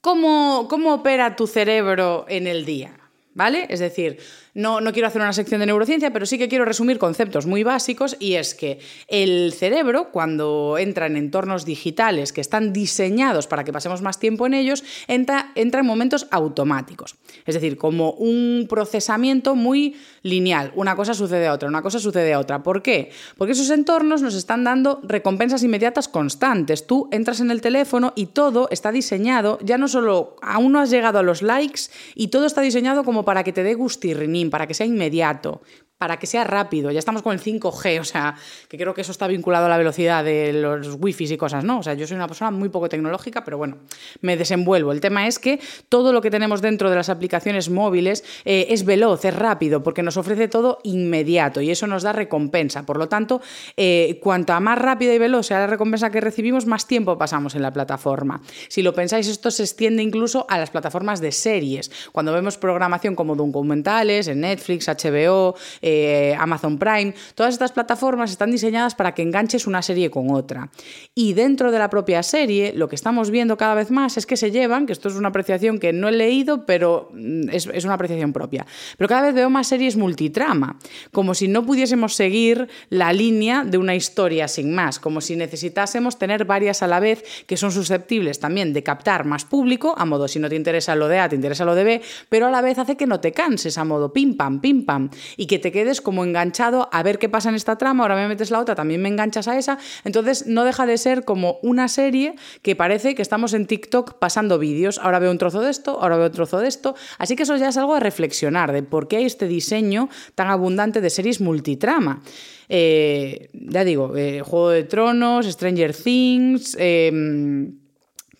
[0.00, 2.98] ¿cómo, cómo opera tu cerebro en el día?
[3.34, 3.68] ¿Vale?
[3.70, 4.18] Es decir,
[4.56, 8.16] no, quiero hacer una sección de neurociencia, pero sí que quiero resumir conceptos muy básicos
[8.18, 13.72] y es que el cerebro, cuando entra en entornos digitales que están diseñados para que
[13.72, 17.16] pasemos más tiempo en ellos, entra, entra en momentos automáticos.
[17.44, 20.72] Es decir, como un procesamiento muy lineal.
[20.74, 22.62] Una cosa sucede a otra, una cosa sucede a otra.
[22.62, 23.10] ¿Por qué?
[23.36, 26.86] Porque esos entornos nos están dando recompensas inmediatas constantes.
[26.86, 30.88] Tú entras en el teléfono y todo está diseñado, ya no solo, aún no has
[30.88, 31.82] llegado a los likes
[32.14, 35.62] y todo está diseñado como para que te dé gustirrinín para que sea inmediato,
[35.98, 36.90] para que sea rápido.
[36.90, 38.34] Ya estamos con el 5G, o sea,
[38.68, 41.78] que creo que eso está vinculado a la velocidad de los wifi y cosas, ¿no?
[41.78, 43.78] O sea, yo soy una persona muy poco tecnológica, pero bueno,
[44.20, 44.92] me desenvuelvo.
[44.92, 48.84] El tema es que todo lo que tenemos dentro de las aplicaciones móviles eh, es
[48.84, 52.84] veloz, es rápido, porque nos ofrece todo inmediato y eso nos da recompensa.
[52.84, 53.40] Por lo tanto,
[53.76, 57.62] eh, cuanto más rápida y veloz sea la recompensa que recibimos, más tiempo pasamos en
[57.62, 58.40] la plataforma.
[58.68, 61.90] Si lo pensáis, esto se extiende incluso a las plataformas de series.
[62.12, 65.56] Cuando vemos programación como documentales en Netflix, HBO,
[65.88, 70.68] eh, Amazon Prime, todas estas plataformas están diseñadas para que enganches una serie con otra.
[71.14, 74.36] Y dentro de la propia serie, lo que estamos viendo cada vez más es que
[74.36, 77.84] se llevan, que esto es una apreciación que no he leído, pero mm, es, es
[77.84, 78.66] una apreciación propia,
[78.98, 80.76] pero cada vez veo más series multitrama,
[81.12, 86.18] como si no pudiésemos seguir la línea de una historia sin más, como si necesitásemos
[86.18, 90.26] tener varias a la vez que son susceptibles también de captar más público, a modo
[90.26, 92.60] si no te interesa lo de A, te interesa lo de B, pero a la
[92.60, 95.75] vez hace que no te canses, a modo pim pam, pim pam, y que te
[95.76, 98.74] quedes como enganchado a ver qué pasa en esta trama, ahora me metes la otra,
[98.74, 99.76] también me enganchas a esa.
[100.04, 104.58] Entonces no deja de ser como una serie que parece que estamos en TikTok pasando
[104.58, 104.98] vídeos.
[104.98, 106.94] Ahora veo un trozo de esto, ahora veo un trozo de esto.
[107.18, 110.48] Así que eso ya es algo a reflexionar de por qué hay este diseño tan
[110.48, 112.22] abundante de series multitrama.
[112.70, 117.74] Eh, ya digo, eh, Juego de Tronos, Stranger Things, em,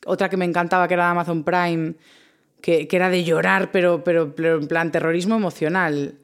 [0.07, 1.97] otra que me encantaba que era de Amazon Prime,
[2.63, 6.15] que, era de llorar, pero, pero, pero en plan terrorismo emocional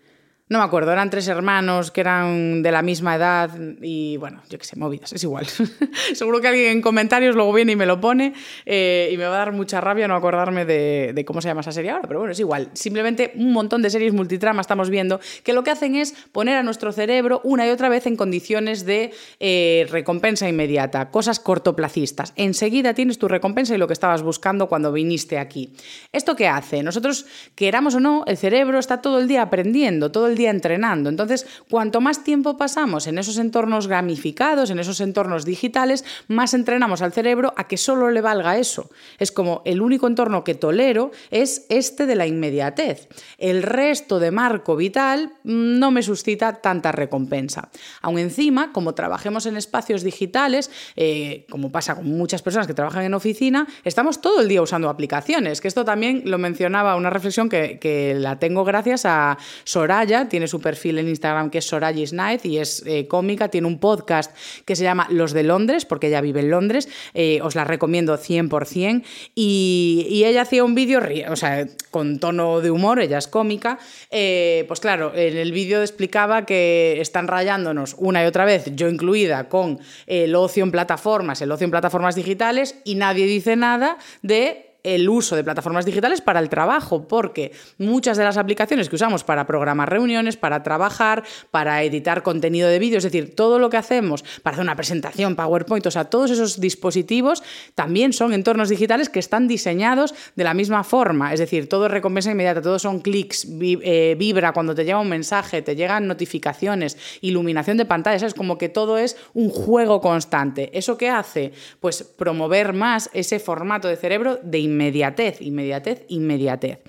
[0.52, 4.58] no me acuerdo, eran tres hermanos que eran de la misma edad y bueno, yo
[4.58, 5.46] qué sé, movidas, es igual.
[6.12, 8.34] Seguro que alguien en comentarios luego viene y me lo pone
[8.66, 11.72] eh, y me va a dar mucha rabia no acordarme de, cómo se llama esa
[11.72, 12.68] serie ahora, pero bueno, es igual.
[12.74, 16.62] Simplemente un montón de series multitrama estamos viendo que lo que hacen es poner a
[16.62, 22.34] nuestro cerebro una y otra vez en condiciones de eh, recompensa inmediata, cosas cortoplacistas.
[22.36, 25.72] Enseguida tienes tu recompensa y lo que estabas buscando cuando viniste aquí.
[26.12, 26.82] ¿Esto qué hace?
[26.82, 31.08] Nosotros, queramos o no, el cerebro está todo el día aprendiendo, todo el día entrenando.
[31.08, 37.02] Entonces, cuanto más tiempo pasamos en esos entornos gamificados, en esos entornos digitales, más entrenamos
[37.02, 38.90] al cerebro a que solo le valga eso.
[39.18, 43.08] Es como el único entorno que tolero es este de la inmediatez.
[43.38, 47.70] El resto de marco vital mm, no me suscita tanta recompensa.
[48.00, 53.04] Aún encima, como trabajemos en espacios digitales, eh, como pasa con muchas personas que trabajan
[53.04, 57.48] en oficina, estamos todo el día usando aplicaciones, que esto también lo mencionaba, una reflexión
[57.48, 62.02] que, que la tengo gracias a Soraya, tiene su perfil en Instagram que es Soraya
[62.12, 66.08] Night y es eh, cómica, tiene un podcast que se llama Los de Londres, porque
[66.08, 69.04] ella vive en Londres, eh, os la recomiendo 100%,
[69.34, 73.78] y, y ella hacía un vídeo, o sea, con tono de humor, ella es cómica,
[74.10, 78.88] eh, pues claro, en el vídeo explicaba que están rayándonos una y otra vez, yo
[78.88, 83.98] incluida, con el ocio en plataformas, el ocio en plataformas digitales, y nadie dice nada
[84.22, 88.96] de el uso de plataformas digitales para el trabajo, porque muchas de las aplicaciones que
[88.96, 93.70] usamos para programar reuniones, para trabajar, para editar contenido de vídeo, es decir, todo lo
[93.70, 97.42] que hacemos para hacer una presentación, PowerPoint, o sea, todos esos dispositivos
[97.74, 101.92] también son entornos digitales que están diseñados de la misma forma, es decir, todo es
[101.92, 106.96] recompensa inmediata, todos son clics, eh, vibra cuando te llega un mensaje, te llegan notificaciones,
[107.20, 110.70] iluminación de pantallas, es como que todo es un juego constante.
[110.76, 111.52] ¿Eso qué hace?
[111.80, 116.80] Pues promover más ese formato de cerebro de inmediatez, inmediatez, inmediatez.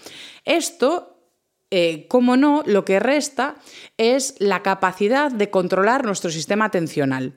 [0.45, 1.13] Esto
[1.75, 3.55] eh, como no, lo que resta
[3.97, 7.33] es la capacidad de controlar nuestro sistema atencional.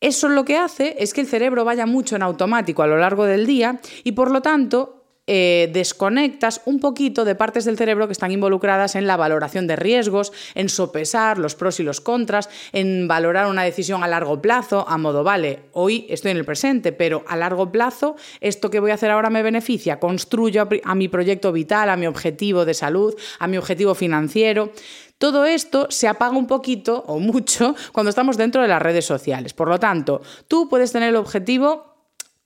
[0.00, 3.24] Eso lo que hace es que el cerebro vaya mucho en automático a lo largo
[3.24, 4.95] del día y por lo tanto
[5.26, 9.76] eh, desconectas un poquito de partes del cerebro que están involucradas en la valoración de
[9.76, 14.84] riesgos, en sopesar los pros y los contras, en valorar una decisión a largo plazo,
[14.88, 18.90] a modo, vale, hoy estoy en el presente, pero a largo plazo, esto que voy
[18.90, 23.14] a hacer ahora me beneficia, construyo a mi proyecto vital, a mi objetivo de salud,
[23.38, 24.72] a mi objetivo financiero.
[25.18, 29.54] Todo esto se apaga un poquito o mucho cuando estamos dentro de las redes sociales.
[29.54, 31.95] Por lo tanto, tú puedes tener el objetivo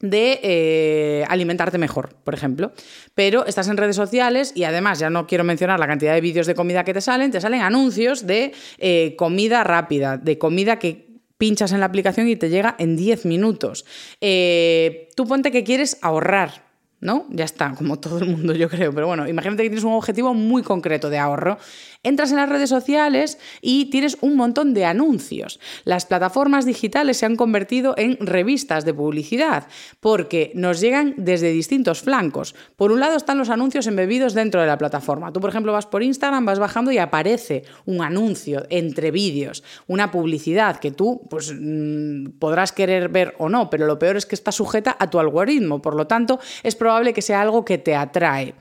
[0.01, 2.73] de eh, alimentarte mejor, por ejemplo.
[3.15, 6.47] Pero estás en redes sociales y además, ya no quiero mencionar la cantidad de vídeos
[6.47, 11.11] de comida que te salen, te salen anuncios de eh, comida rápida, de comida que
[11.41, 13.87] pinchas en la aplicación y te llega en 10 minutos.
[14.21, 16.67] Eh, tú ponte que quieres ahorrar,
[17.01, 17.27] ¿no?
[17.31, 20.35] Ya está, como todo el mundo yo creo, pero bueno, imagínate que tienes un objetivo
[20.35, 21.59] muy concreto de ahorro
[22.03, 25.61] Entras en las redes sociales y tienes un montón de anuncios.
[25.85, 29.67] Las plataformas digitales se han convertido en revistas de publicidad
[30.01, 32.55] porque nos llegan desde distintos flancos.
[32.77, 35.31] Por un lado están los anuncios embebidos dentro de la plataforma.
[35.31, 40.11] Tú, por ejemplo, vas por Instagram, vas bajando y aparece un anuncio entre vídeos, una
[40.11, 44.37] publicidad que tú pues, mm, podrás querer ver o no, pero lo peor es que
[44.37, 45.83] está sujeta a tu algoritmo.
[45.83, 48.55] Por lo tanto, es probable que sea algo que te atrae.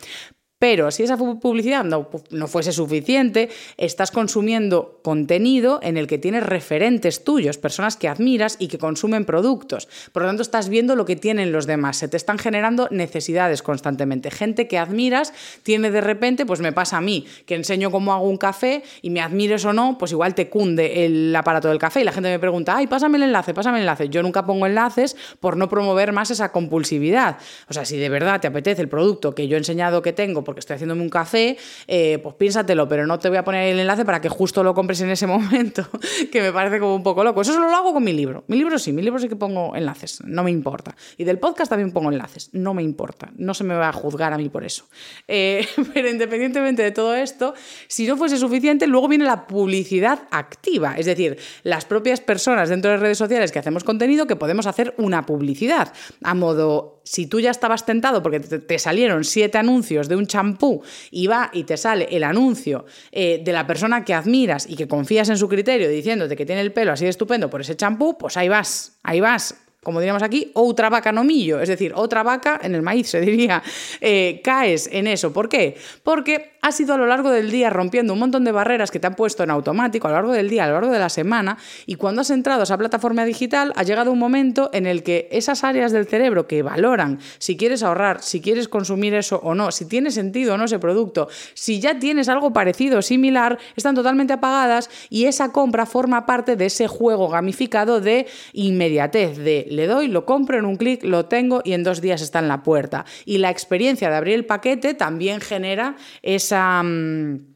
[0.59, 6.43] Pero si esa publicidad no, no, fuese suficiente, estás consumiendo contenido en el que tienes
[6.43, 9.87] referentes tuyos, personas que admiras y que consumen productos.
[10.11, 11.95] Por lo tanto, estás viendo lo que tienen los demás.
[11.95, 14.31] Se te están generando necesidades constantemente.
[14.31, 18.27] Gente que admiras tiene de repente, pues me pasa a mí, que enseño cómo hago
[18.27, 22.01] un café y me admires o no, pues igual te cunde el aparato del café
[22.01, 24.09] y la gente me pregunta, ay, pásame el enlace, pásame el enlace.
[24.09, 27.37] Yo nunca pongo enlaces por no promover más esa compulsividad.
[27.69, 30.43] O sea, si de verdad te apetece el producto que yo he enseñado que tengo,
[30.49, 31.57] porque estoy haciéndome un café,
[31.87, 34.73] eh, pues piénsatelo, pero no te voy a poner el enlace para que justo lo
[34.73, 35.87] compres en ese momento,
[36.31, 37.41] que me parece como un poco loco.
[37.41, 38.45] Eso solo lo hago con mi libro.
[38.47, 40.95] Mi libro sí, mi libro sí que pongo enlaces, no me importa.
[41.17, 43.29] Y del podcast también pongo enlaces, no me importa.
[43.37, 44.85] No se me va a juzgar a mí por eso.
[45.27, 47.53] Eh, pero independientemente de todo esto,
[47.87, 52.89] si no fuese suficiente, luego viene la publicidad activa, es decir, las propias personas dentro
[52.89, 57.39] de redes sociales que hacemos contenido que podemos hacer una publicidad a modo si tú
[57.39, 61.75] ya estabas tentado porque te, salieron siete anuncios de un champú y va y te
[61.75, 65.89] sale el anuncio eh, de la persona que admiras y que confías en su criterio
[65.89, 69.21] diciéndote que tiene el pelo así de estupendo por ese champú, pues ahí vas, ahí
[69.21, 73.09] vas como diríamos aquí, otra vaca no millo, es decir, otra vaca en el maíz,
[73.09, 73.63] se diría,
[74.01, 75.31] eh, caes en eso.
[75.31, 75.77] ¿Por qué?
[76.03, 79.07] Porque has ido a lo largo del día rompiendo un montón de barreras que te
[79.07, 81.57] han puesto en automático a lo largo del día, a lo largo de la semana,
[81.85, 85.29] y cuando has entrado a esa plataforma digital, ha llegado un momento en el que
[85.31, 89.71] esas áreas del cerebro que valoran si quieres ahorrar, si quieres consumir eso o no,
[89.71, 93.95] si tiene sentido o no ese producto, si ya tienes algo parecido o similar, están
[93.95, 99.87] totalmente apagadas y esa compra forma parte de ese juego gamificado de inmediatez, de le
[99.87, 102.63] doy, lo compro en un clic, lo tengo y en dos días está en la
[102.63, 103.05] puerta.
[103.25, 106.83] Y la experiencia de abrir el paquete también genera esa...
[106.83, 107.49] Mm,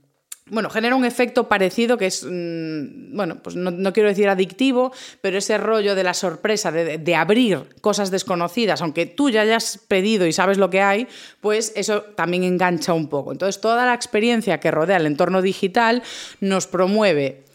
[0.48, 5.38] bueno, genera un efecto parecido que es, mm, bueno, pues no, quiero decir adictivo, pero
[5.38, 10.34] ese rollo de la sorpresa, de, abrir cosas desconocidas, aunque tú ya hayas pedido y
[10.34, 11.08] sabes lo que hay,
[11.40, 13.32] pues eso también engancha un poco.
[13.32, 16.04] Entonces, toda la experiencia que rodea el entorno digital
[16.42, 17.46] nos promueve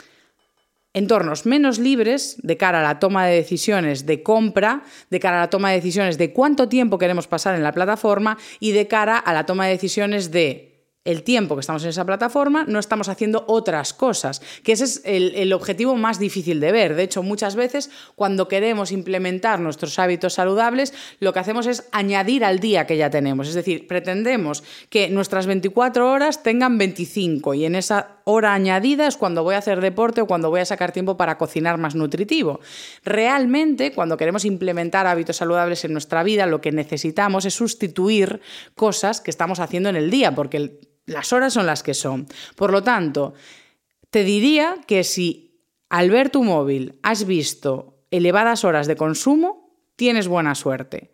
[0.99, 5.41] entornos menos libres de cara a la toma de decisiones de compra, de cara a
[5.47, 9.17] la toma de decisiones de cuánto tiempo queremos pasar en la plataforma y de cara
[9.17, 10.68] a la toma de decisiones de
[11.09, 15.01] el tiempo que estamos en esa plataforma, no estamos haciendo otras cosas, que ese es
[15.05, 16.95] el, objetivo más difícil de ver.
[16.95, 22.45] De hecho, muchas veces cuando queremos implementar nuestros hábitos saludables, lo que hacemos es añadir
[22.45, 23.49] al día que ya tenemos.
[23.49, 29.17] Es decir, pretendemos que nuestras 24 horas tengan 25 y en esa hora añadida es
[29.17, 32.61] cuando voy a hacer deporte o cuando voy a sacar tiempo para cocinar más nutritivo.
[33.03, 38.43] Realmente, cuando queremos implementar hábitos saludables en nuestra vida, lo que necesitamos es sustituir
[38.75, 40.79] cosas que estamos haciendo en el día, porque el
[41.09, 42.27] las horas son las que son.
[42.55, 43.35] Por lo tanto,
[44.11, 50.29] te diría que si al ver tu móvil has visto elevadas horas de consumo, tienes
[50.29, 51.13] buena suerte.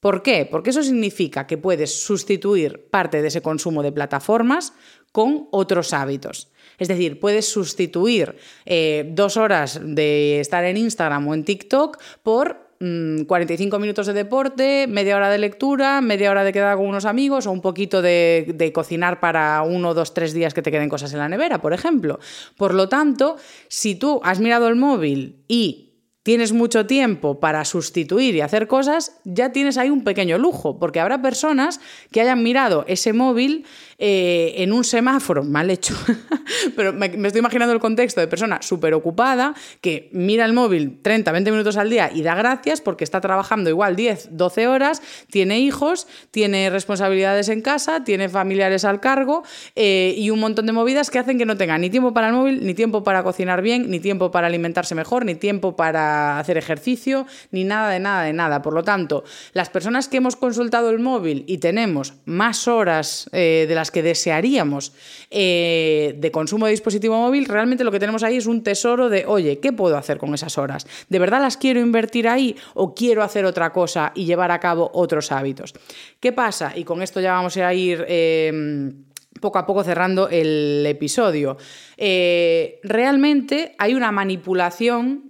[0.00, 0.46] ¿Por qué?
[0.48, 4.72] Porque eso significa que puedes sustituir parte de ese consumo de plataformas
[5.10, 6.52] con otros hábitos.
[6.78, 8.36] Es decir, puedes sustituir
[8.66, 14.12] eh, dos horas de estar en Instagram o en TikTok por 45 mm, minutos de
[14.12, 18.02] deporte, media hora de lectura, media hora de quedar con unos amigos o un poquito
[18.02, 21.60] de, de, cocinar para uno, dos, tres días que te queden cosas en la nevera,
[21.60, 22.18] por ejemplo.
[22.56, 23.36] Por lo tanto,
[23.68, 25.86] si tú has mirado el móvil y
[26.26, 30.98] tienes mucho tiempo para sustituir y hacer cosas, ya tienes ahí un pequeño lujo, porque
[30.98, 33.64] habrá personas que hayan mirado ese móvil
[33.98, 35.94] eh, en un semáforo, mal hecho,
[36.76, 41.32] pero me, estoy imaginando el contexto de persona súper ocupada que mira el móvil 30,
[41.32, 45.60] 20 minutos al día y da gracias porque está trabajando igual 10, 12 horas, tiene
[45.60, 49.44] hijos, tiene responsabilidades en casa, tiene familiares al cargo
[49.74, 52.34] eh, y un montón de movidas que hacen que no tenga ni tiempo para el
[52.34, 56.58] móvil, ni tiempo para cocinar bien, ni tiempo para alimentarse mejor, ni tiempo para hacer
[56.58, 58.62] ejercicio, ni nada de nada de nada.
[58.62, 63.64] Por lo tanto, las personas que hemos consultado el móvil y tenemos más horas eh,
[63.68, 64.92] de las que desearíamos
[65.30, 69.26] eh, de consumo de dispositivo móvil, realmente lo que tenemos ahí es un tesoro de,
[69.26, 70.86] oye, ¿qué puedo hacer con esas horas?
[71.08, 74.90] ¿De verdad las quiero invertir ahí o quiero hacer otra cosa y llevar a cabo
[74.94, 75.74] otros hábitos?
[76.20, 76.72] ¿Qué pasa?
[76.76, 78.04] Y con esto ya vamos a ir...
[78.08, 79.06] Em,
[79.40, 81.58] poco a poco cerrando el episodio.
[81.98, 85.25] Eh, realmente hay una manipulación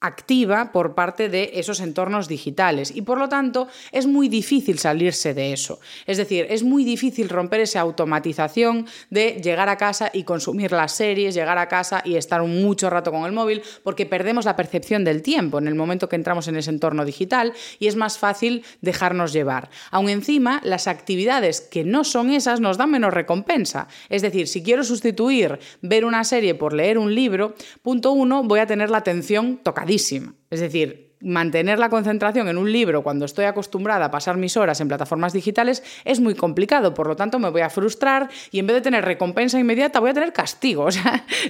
[0.00, 5.34] activa por parte de esos entornos digitales y por lo tanto es muy difícil salirse
[5.34, 5.80] de eso.
[6.06, 10.92] Es decir, es muy difícil romper esa automatización de llegar a casa y consumir las
[10.92, 15.02] series, llegar a casa y estar mucho rato con el móvil porque perdemos la percepción
[15.04, 18.64] del tiempo en el momento que entramos en ese entorno digital y es más fácil
[18.80, 19.68] dejarnos llevar.
[19.90, 23.88] Aún encima, las actividades que no son esas nos dan menos recompensa.
[24.08, 28.60] Es decir, si quiero sustituir ver una serie por leer un libro, punto uno, voy
[28.60, 29.87] a tener la atención tocada
[30.50, 34.80] es decir, mantener la concentración en un libro cuando estoy acostumbrada a pasar mis horas
[34.80, 38.66] en plataformas digitales es muy complicado, por lo tanto me voy a frustrar y en
[38.66, 40.88] vez de tener recompensa inmediata voy a tener castigo.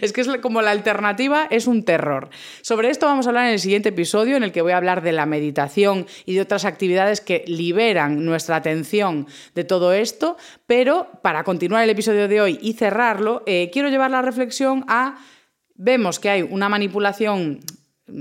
[0.01, 2.31] Es que es como la alternativa es un terror.
[2.63, 5.03] Sobre esto vamos a hablar en el siguiente episodio en el que voy a hablar
[5.03, 10.37] de la meditación y de otras actividades que liberan nuestra atención de todo esto,
[10.67, 15.19] pero para continuar el episodio de hoy y cerrarlo, eh, quiero llevar la reflexión a
[15.75, 17.61] vemos que hay una manipulación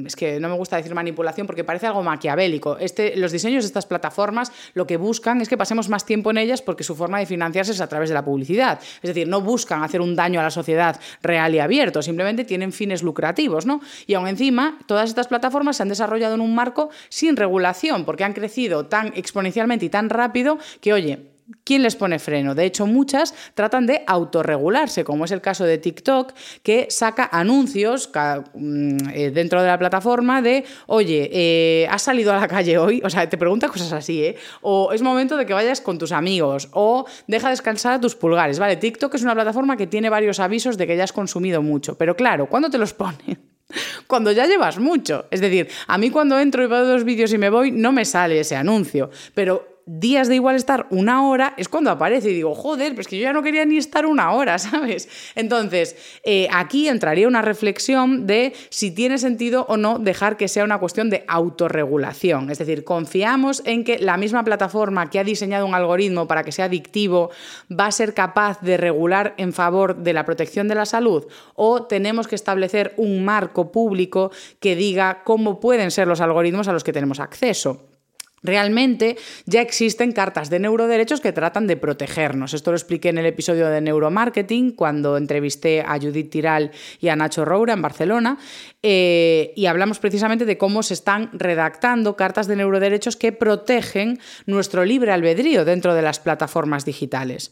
[0.05, 2.77] es que no me gusta decir manipulación porque parece algo maquiavélico.
[2.77, 6.37] Este, los diseños de estas plataformas lo que buscan es que pasemos más tiempo en
[6.37, 8.79] ellas porque su forma de financiarse es a través de la publicidad.
[9.01, 12.71] Es decir, no buscan hacer un daño a la sociedad real y abierto, simplemente tienen
[12.71, 13.81] fines lucrativos, ¿no?
[14.05, 18.23] Y aún encima, todas estas plataformas se han desarrollado en un marco sin regulación porque
[18.23, 22.55] han crecido tan exponencialmente y tan rápido que, oye, ¿Quién les pone freno?
[22.55, 28.09] De hecho, muchas tratan de autorregularse, como es el caso de TikTok, que saca anuncios
[28.53, 33.01] mm, eh, dentro de la plataforma de, oye, eh, ¿has salido a la calle hoy?
[33.03, 34.35] O sea, te pregunta cosas así, ¿eh?
[34.61, 38.59] O es momento de que vayas con tus amigos, o deja descansar a tus pulgares,
[38.59, 38.75] ¿vale?
[38.75, 42.15] TikTok es una plataforma que tiene varios avisos de que ya has consumido mucho, pero
[42.15, 43.37] claro, ¿cuándo te los pone?
[44.07, 45.25] Cuando ya llevas mucho.
[45.29, 48.05] Es decir, a mí cuando entro y veo dos vídeos y me voy, no me
[48.05, 49.09] sale ese anuncio.
[49.33, 53.17] Pero días de igual estar una hora es cuando aparece y digo, joder, pues que
[53.17, 55.09] yo ya no quería ni estar una hora, ¿sabes?
[55.33, 60.65] Entonces, eh, aquí entraría una reflexión de si tiene sentido o no dejar que sea
[60.65, 62.51] una cuestión de autorregulación.
[62.51, 66.51] Es decir, confiamos en que la misma plataforma que ha diseñado un algoritmo para que
[66.51, 67.31] sea adictivo
[67.71, 71.25] va a ser capaz de regular en favor de la protección de la salud
[71.55, 76.73] o tenemos que establecer un marco público que diga cómo pueden ser los algoritmos a
[76.73, 77.96] los que tenemos acceso.
[78.43, 82.53] Realmente ya existen cartas de neuroderechos que tratan de protegernos.
[82.53, 86.71] Esto lo expliqué en el episodio de neuromarketing cuando entrevisté a Judith Tiral
[87.01, 88.37] y a Nacho Roura en Barcelona
[88.83, 94.85] eh, y hablamos precisamente de cómo se están redactando cartas de neuroderechos que protegen nuestro
[94.85, 97.51] libre albedrío dentro de las plataformas digitales.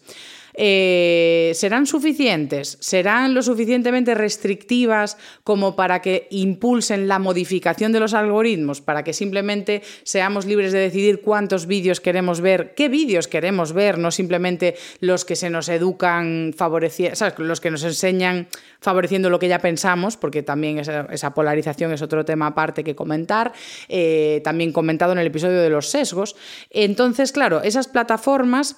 [0.58, 2.78] Eh, ¿Serán suficientes?
[2.80, 9.14] ¿Serán lo suficientemente restrictivas como para que impulsen la modificación de los algoritmos, para que
[9.14, 14.76] simplemente seamos libres de decidir cuántos vídeos queremos ver, qué vídeos queremos ver, no simplemente
[15.02, 18.48] los que se nos educan favoreciendo, los que nos enseñan
[18.80, 23.52] favoreciendo lo que ya pensamos, porque también esa, polarización es otro tema aparte que comentar,
[23.90, 26.36] eh, también comentado en el episodio de los sesgos.
[26.70, 28.78] Entonces, claro, esas plataformas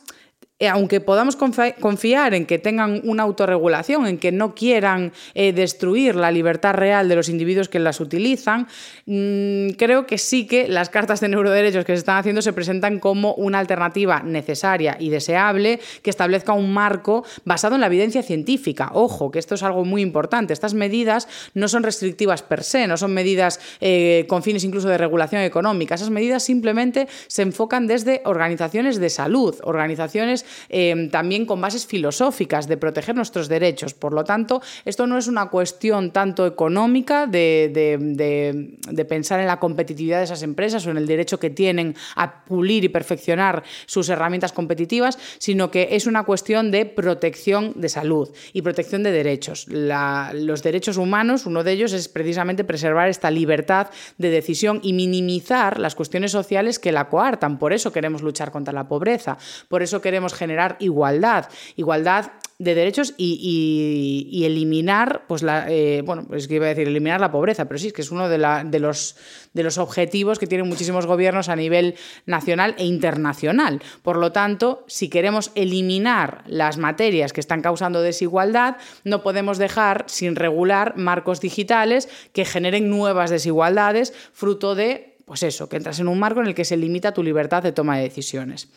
[0.65, 6.31] aunque podamos confiar en que tengan una autorregulación, en que no quieran eh, destruir la
[6.31, 8.67] libertad real de los individuos que las utilizan,
[9.05, 12.99] mm, creo que sí que las cartas de neuroderechos que se están haciendo se presentan
[12.99, 18.89] como una alternativa necesaria y deseable que establezca un marco basado en la evidencia científica.
[18.93, 20.53] Ojo, que esto es algo muy importante.
[20.53, 24.97] Estas medidas no son restrictivas per se, no son medidas eh, con fines incluso de
[24.97, 25.93] regulación económica.
[25.93, 32.67] Esas medidas simplemente se enfocan desde organizaciones de salud, organizaciones Em, también con bases filosóficas
[32.67, 33.93] de proteger nuestros derechos.
[33.93, 38.77] Por lo tanto, esto no es una cuestión tanto económica de,
[39.07, 42.83] pensar en la competitividad de esas empresas o en el derecho que tienen a pulir
[42.83, 48.61] y perfeccionar sus herramientas competitivas, sino que es una cuestión de protección de salud y
[48.61, 49.67] protección de derechos.
[49.67, 53.87] los derechos humanos, uno de ellos es precisamente preservar esta libertad
[54.17, 57.59] de decisión y minimizar las cuestiones sociales que la coartan.
[57.59, 59.37] Por eso queremos luchar contra la pobreza,
[59.67, 66.47] por eso queremos generar igualdad, igualdad de derechos y, eliminar, pues la, eh, bueno, es
[66.47, 68.39] que iba a decir eliminar la pobreza, pero sí, es que es uno de,
[68.79, 69.15] los,
[69.53, 73.81] de los objetivos que tienen muchísimos gobiernos a nivel nacional e internacional.
[74.01, 80.05] Por lo tanto, si queremos eliminar las materias que están causando desigualdad, no podemos dejar
[80.07, 86.07] sin regular marcos digitales que generen nuevas desigualdades, fruto de, pues eso, que entras en
[86.07, 88.69] un marco en el que se limita tu libertad de toma de decisiones.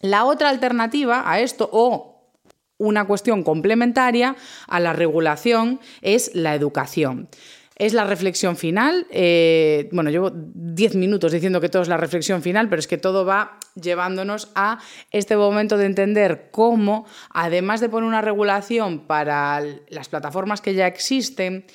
[0.00, 2.16] La otra alternativa a esto, o
[2.78, 4.36] una cuestión complementaria
[4.68, 7.28] a la regulación, es la educación.
[7.76, 9.06] Es la reflexión final.
[9.10, 12.96] Eh, bueno, llevo 10 minutos diciendo que todo es la reflexión final, pero es que
[12.96, 14.78] todo va llevándonos a
[15.10, 20.86] este momento de entender cómo, además de poner una regulación para las plataformas que ya
[20.86, 21.66] existen,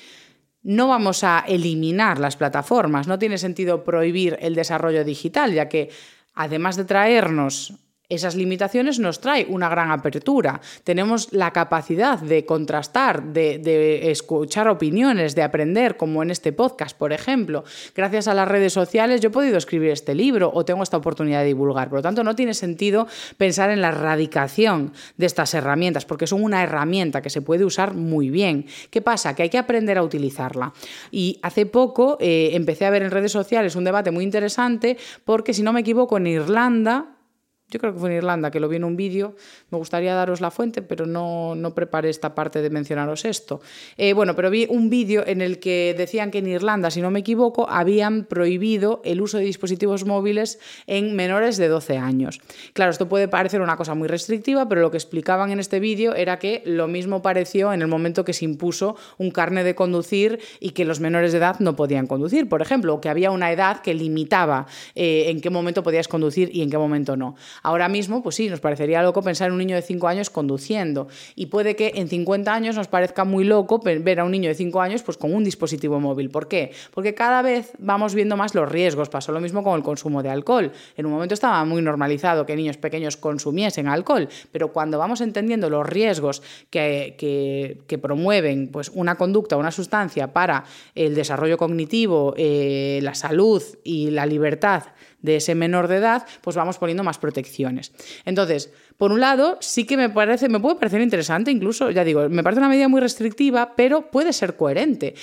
[0.62, 3.06] no vamos a eliminar las plataformas.
[3.06, 5.90] No tiene sentido prohibir el desarrollo digital, ya que
[6.34, 7.74] además de traernos
[8.14, 10.60] esas limitaciones nos trae una gran apertura.
[10.84, 17.12] Tenemos la capacidad de contrastar, de, escuchar opiniones, de aprender, como en este podcast, por
[17.12, 17.64] ejemplo.
[17.94, 21.40] Gracias a las redes sociales yo he podido escribir este libro o tengo esta oportunidad
[21.40, 21.88] de divulgar.
[21.88, 23.06] Por lo tanto, no tiene sentido
[23.36, 27.94] pensar en la erradicación de estas herramientas, porque son una herramienta que se puede usar
[27.94, 28.66] muy bien.
[28.90, 29.34] ¿Qué pasa?
[29.34, 30.72] Que hay que aprender a utilizarla.
[31.10, 35.54] Y hace poco eh, empecé a ver en redes sociales un debate muy interesante porque,
[35.54, 37.16] si no me equivoco, en Irlanda
[37.72, 39.34] yo creo que fue en Irlanda, que lo vi en un vídeo.
[39.70, 43.62] Me gustaría daros la fuente, pero no, no preparé esta parte de mencionaros esto.
[43.96, 47.10] Eh, bueno, pero vi un vídeo en el que decían que en Irlanda, si no
[47.10, 52.40] me equivoco, habían prohibido el uso de dispositivos móviles en menores de 12 años.
[52.74, 56.14] Claro, esto puede parecer una cosa muy restrictiva, pero lo que explicaban en este vídeo
[56.14, 60.40] era que lo mismo pareció en el momento que se impuso un carne de conducir
[60.60, 63.50] y que los menores de edad no podían conducir, por ejemplo, o que había una
[63.50, 67.36] edad que limitaba eh, en qué momento podías conducir y en qué momento no.
[67.62, 71.08] Ahora mismo, pues sí, nos parecería loco pensar en un niño de 5 años conduciendo.
[71.36, 74.54] Y puede que en 50 años nos parezca muy loco ver a un niño de
[74.54, 76.30] 5 años pues, con un dispositivo móvil.
[76.30, 76.72] ¿Por qué?
[76.92, 79.08] Porque cada vez vamos viendo más los riesgos.
[79.08, 80.72] Pasó lo mismo con el consumo de alcohol.
[80.96, 85.70] En un momento estaba muy normalizado que niños pequeños consumiesen alcohol, pero cuando vamos entendiendo
[85.70, 92.98] los riesgos que, que, promueven pues, una conducta, una sustancia para el desarrollo cognitivo, eh,
[93.02, 94.84] la salud y la libertad
[95.22, 97.92] de ese menor de edad, pues vamos poniendo más protecciones.
[98.24, 102.28] Entonces, por un lado, sí que me parece, me puede parecer interesante, incluso, ya digo,
[102.28, 105.16] me parece una medida muy restrictiva, pero puede ser coherente.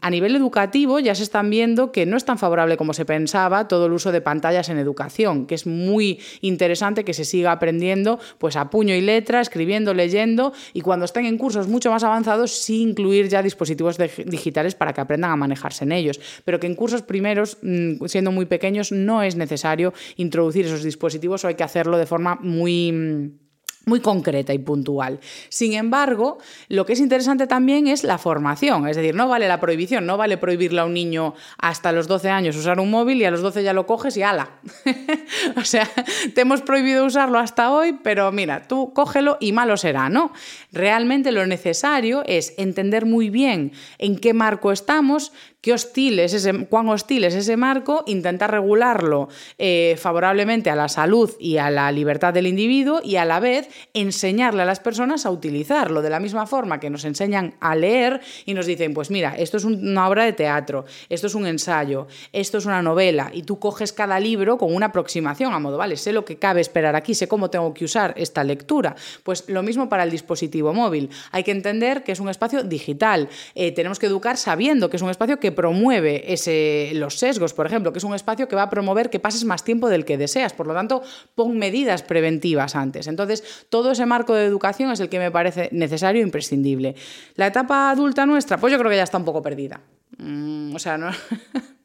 [0.00, 3.66] A nivel educativo ya se están viendo que no es tan favorable como se pensaba
[3.66, 8.20] todo el uso de pantallas en educación, que es muy interesante que se siga aprendiendo
[8.38, 12.52] pues a puño y letra, escribiendo, leyendo y cuando estén en cursos mucho más avanzados
[12.52, 16.76] sí incluir ya dispositivos digitales para que aprendan a manejarse en ellos, pero que en
[16.76, 21.64] cursos primeros, mm, siendo muy pequeños, no es necesario introducir esos dispositivos o hay que
[21.64, 22.99] hacerlo de forma muy
[23.86, 25.20] muy concreta y puntual.
[25.48, 26.38] Sin embargo,
[26.68, 30.16] lo que es interesante también es la formación, es decir, no vale la prohibición, no
[30.16, 33.42] vale prohibirle a un niño hasta los 12 años usar un móvil y a los
[33.42, 34.60] 12 ya lo coges y ala.
[35.56, 35.88] o sea,
[36.34, 40.32] te hemos prohibido usarlo hasta hoy, pero mira, tú cógelo y malo será, ¿no?
[40.72, 46.66] Realmente lo necesario es entender muy bien en qué marco estamos, qué hostil es ese,
[46.66, 51.92] cuán hostil es ese marco, intentar regularlo eh, favorablemente a la salud y a la
[51.92, 56.20] libertad del individuo y a la vez enseñarle a las personas a utilizarlo de la
[56.20, 60.08] misma forma que nos enseñan a leer y nos dicen, pues mira, esto es una
[60.08, 64.18] obra de teatro, esto es un ensayo, esto es una novela y tú coges cada
[64.18, 67.50] libro con una aproximación a modo, vale, sé lo que cabe esperar aquí, sé cómo
[67.50, 68.94] tengo que usar esta lectura.
[69.22, 71.10] Pues lo mismo para el dispositivo móvil.
[71.32, 73.28] Hay que entender que es un espacio digital.
[73.54, 77.66] Eh, tenemos que educar sabiendo que es un espacio que promueve ese, los sesgos, por
[77.66, 80.18] ejemplo, que es un espacio que va a promover que pases más tiempo del que
[80.18, 80.52] deseas.
[80.52, 81.02] Por lo tanto,
[81.34, 83.06] pon medidas preventivas antes.
[83.06, 86.94] Entonces, todo ese marco de educación es el que me parece necesario e imprescindible.
[87.34, 89.80] La etapa adulta nuestra, pues yo creo que ya está un poco perdida.
[90.18, 91.10] Mm, o sea, no.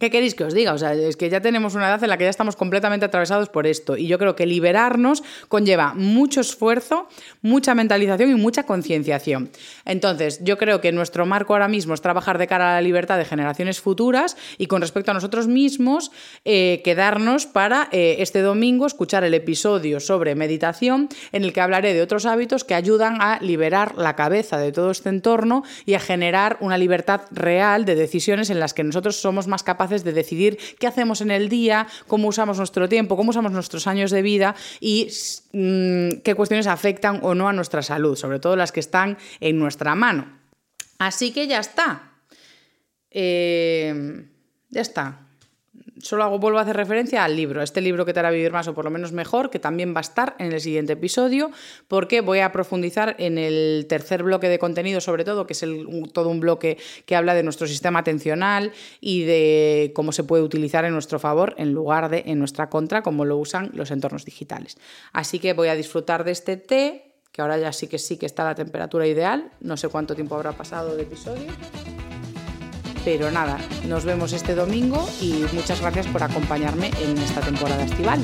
[0.00, 0.72] ¿Qué queréis que os diga?
[0.72, 3.50] O sea, es que ya tenemos una edad en la que ya estamos completamente atravesados
[3.50, 3.98] por esto.
[3.98, 7.06] Y yo creo que liberarnos conlleva mucho esfuerzo,
[7.42, 9.50] mucha mentalización y mucha concienciación.
[9.84, 13.18] Entonces, yo creo que nuestro marco ahora mismo es trabajar de cara a la libertad
[13.18, 16.10] de generaciones futuras y con respecto a nosotros mismos,
[16.46, 21.92] eh, quedarnos para eh, este domingo escuchar el episodio sobre meditación en el que hablaré
[21.92, 26.00] de otros hábitos que ayudan a liberar la cabeza de todo este entorno y a
[26.00, 30.58] generar una libertad real de decisiones en las que nosotros somos más capaces de decidir
[30.78, 34.54] qué hacemos en el día, cómo usamos nuestro tiempo, cómo usamos nuestros años de vida
[34.80, 35.08] y
[35.52, 39.58] mm, qué cuestiones afectan o no a nuestra salud, sobre todo las que están en
[39.58, 40.38] nuestra mano.
[40.98, 42.12] Así que ya está.
[43.10, 44.24] Eh,
[44.70, 45.29] ya está
[46.02, 48.68] solo hago, vuelvo a hacer referencia al libro, este libro que te hará vivir más
[48.68, 51.50] o por lo menos mejor, que también va a estar en el siguiente episodio,
[51.88, 55.64] porque voy a profundizar en el tercer bloque de contenido, sobre todo, que es
[56.12, 60.84] todo un bloque que habla de nuestro sistema atencional y de cómo se puede utilizar
[60.84, 64.78] en nuestro favor en lugar de en nuestra contra, como lo usan los entornos digitales.
[65.12, 68.26] Así que voy a disfrutar de este té, que ahora ya sí que sí que
[68.26, 71.46] está a la temperatura ideal, no sé cuánto tiempo habrá pasado de episodio.
[73.04, 78.20] Pero nada, nos vemos este domingo y muchas gracias por acompañarme en esta temporada estival.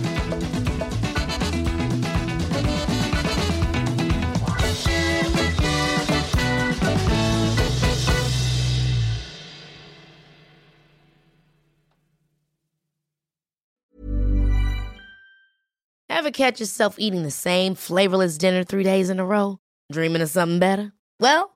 [16.08, 19.58] Ever catch yourself eating the same flavorless dinner three days in a row?
[19.92, 20.92] Dreaming of something better?
[21.20, 21.55] Well,